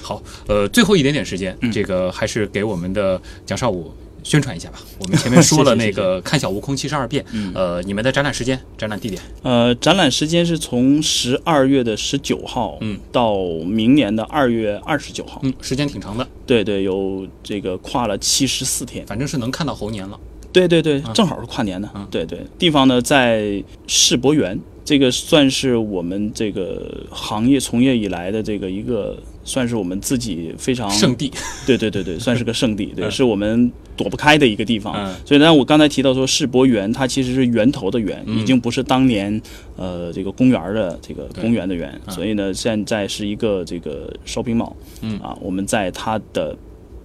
[0.00, 3.92] 好，呃，最后一点点时间，嗯这个还是给我们的蒋少武
[4.28, 4.78] 宣传一下吧。
[5.00, 15.40] 我们前面说了那个看小悟空七十二变，嗯呃，你们的展览时间、展览地点，呃，展览时间是从十二月的十九号，嗯，到明年的二月二十九号。
[15.44, 19.06] 嗯，时间挺长的，对对，有这个跨了七十四天。
[19.06, 20.20] 反正是能看到猴年了。
[20.52, 21.88] 对对对啊，正好是跨年呢。
[21.94, 24.58] 嗯对对，地方呢在世博园，
[24.88, 31.30] 这个算是我们这个行业从业以来的这个一个，算是我们自己非常圣地，
[31.66, 33.10] 对对对对， 算是个圣地，对，嗯。
[33.10, 34.94] 是我们躲不开的一个地方。
[34.96, 35.14] 嗯。
[35.26, 38.40] 所以呢，我刚才提到说世博园，它其实是源头的源，嗯。
[38.40, 39.38] 已经不是当年
[39.76, 42.14] 呃这个公园的这个公园的园，嗯。
[42.14, 44.72] 所以呢，现在是一个这个 shopping mall，
[45.02, 45.20] 嗯。
[45.20, 46.56] 啊，我们在它的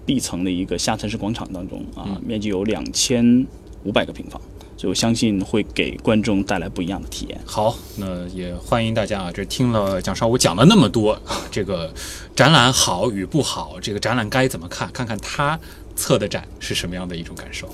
[0.05, 2.21] B 层的一个下沉式广场当中啊，嗯。
[2.25, 3.45] 面积有两千
[3.83, 4.39] 五百个平方。
[4.83, 7.39] 所以我相信会给观众带来不一样的体验。
[7.45, 9.31] 好，那也欢迎大家啊！
[9.33, 11.89] 这听了蒋少武讲了那么多啊，这个
[12.35, 15.57] 展览好与不好，这个展览该怎么看，看看他
[15.95, 17.73] 策的展是什么样的一种感受。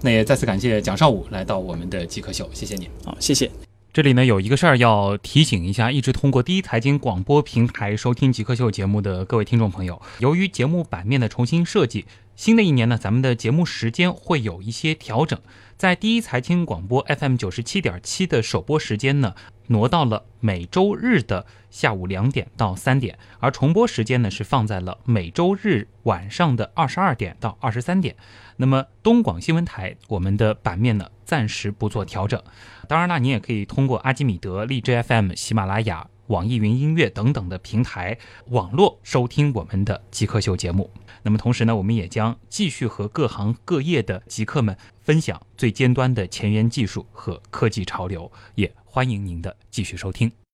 [0.00, 2.88] 那也再次感谢蒋少武来到我们的极客秀，谢谢你。
[3.04, 3.50] 好，谢谢。
[3.92, 15.38] 这里呢有一个事儿要提醒一下，一直通过第一财经广播平台收听极客秀节目的各位听众朋友，由于节目版面的重新设计，新的一年呢，咱们的节目时间会有一些调整。
[15.80, 19.34] 在第一财经广播 FM 九十七点七的首播时间呢，
[19.68, 28.14] 挪到了每周日的下午两点到三点，而重播时间呢是放在了每周日晚上的二十二点到二十三点。
[28.58, 32.42] 那么东广新闻台我们的版面呢暂时不做调整。
[32.86, 38.16] 当然了，你也可以通过阿基米德、荔枝 FM、喜马拉雅、网易云音乐等等的平台
[38.50, 40.88] 网络收听我们的极客秀节目。
[41.22, 50.30] 那么同时呢，我们也将继续和各行各业的极客们分享最尖端的前沿技术和科技潮流，也欢迎您的继续收听。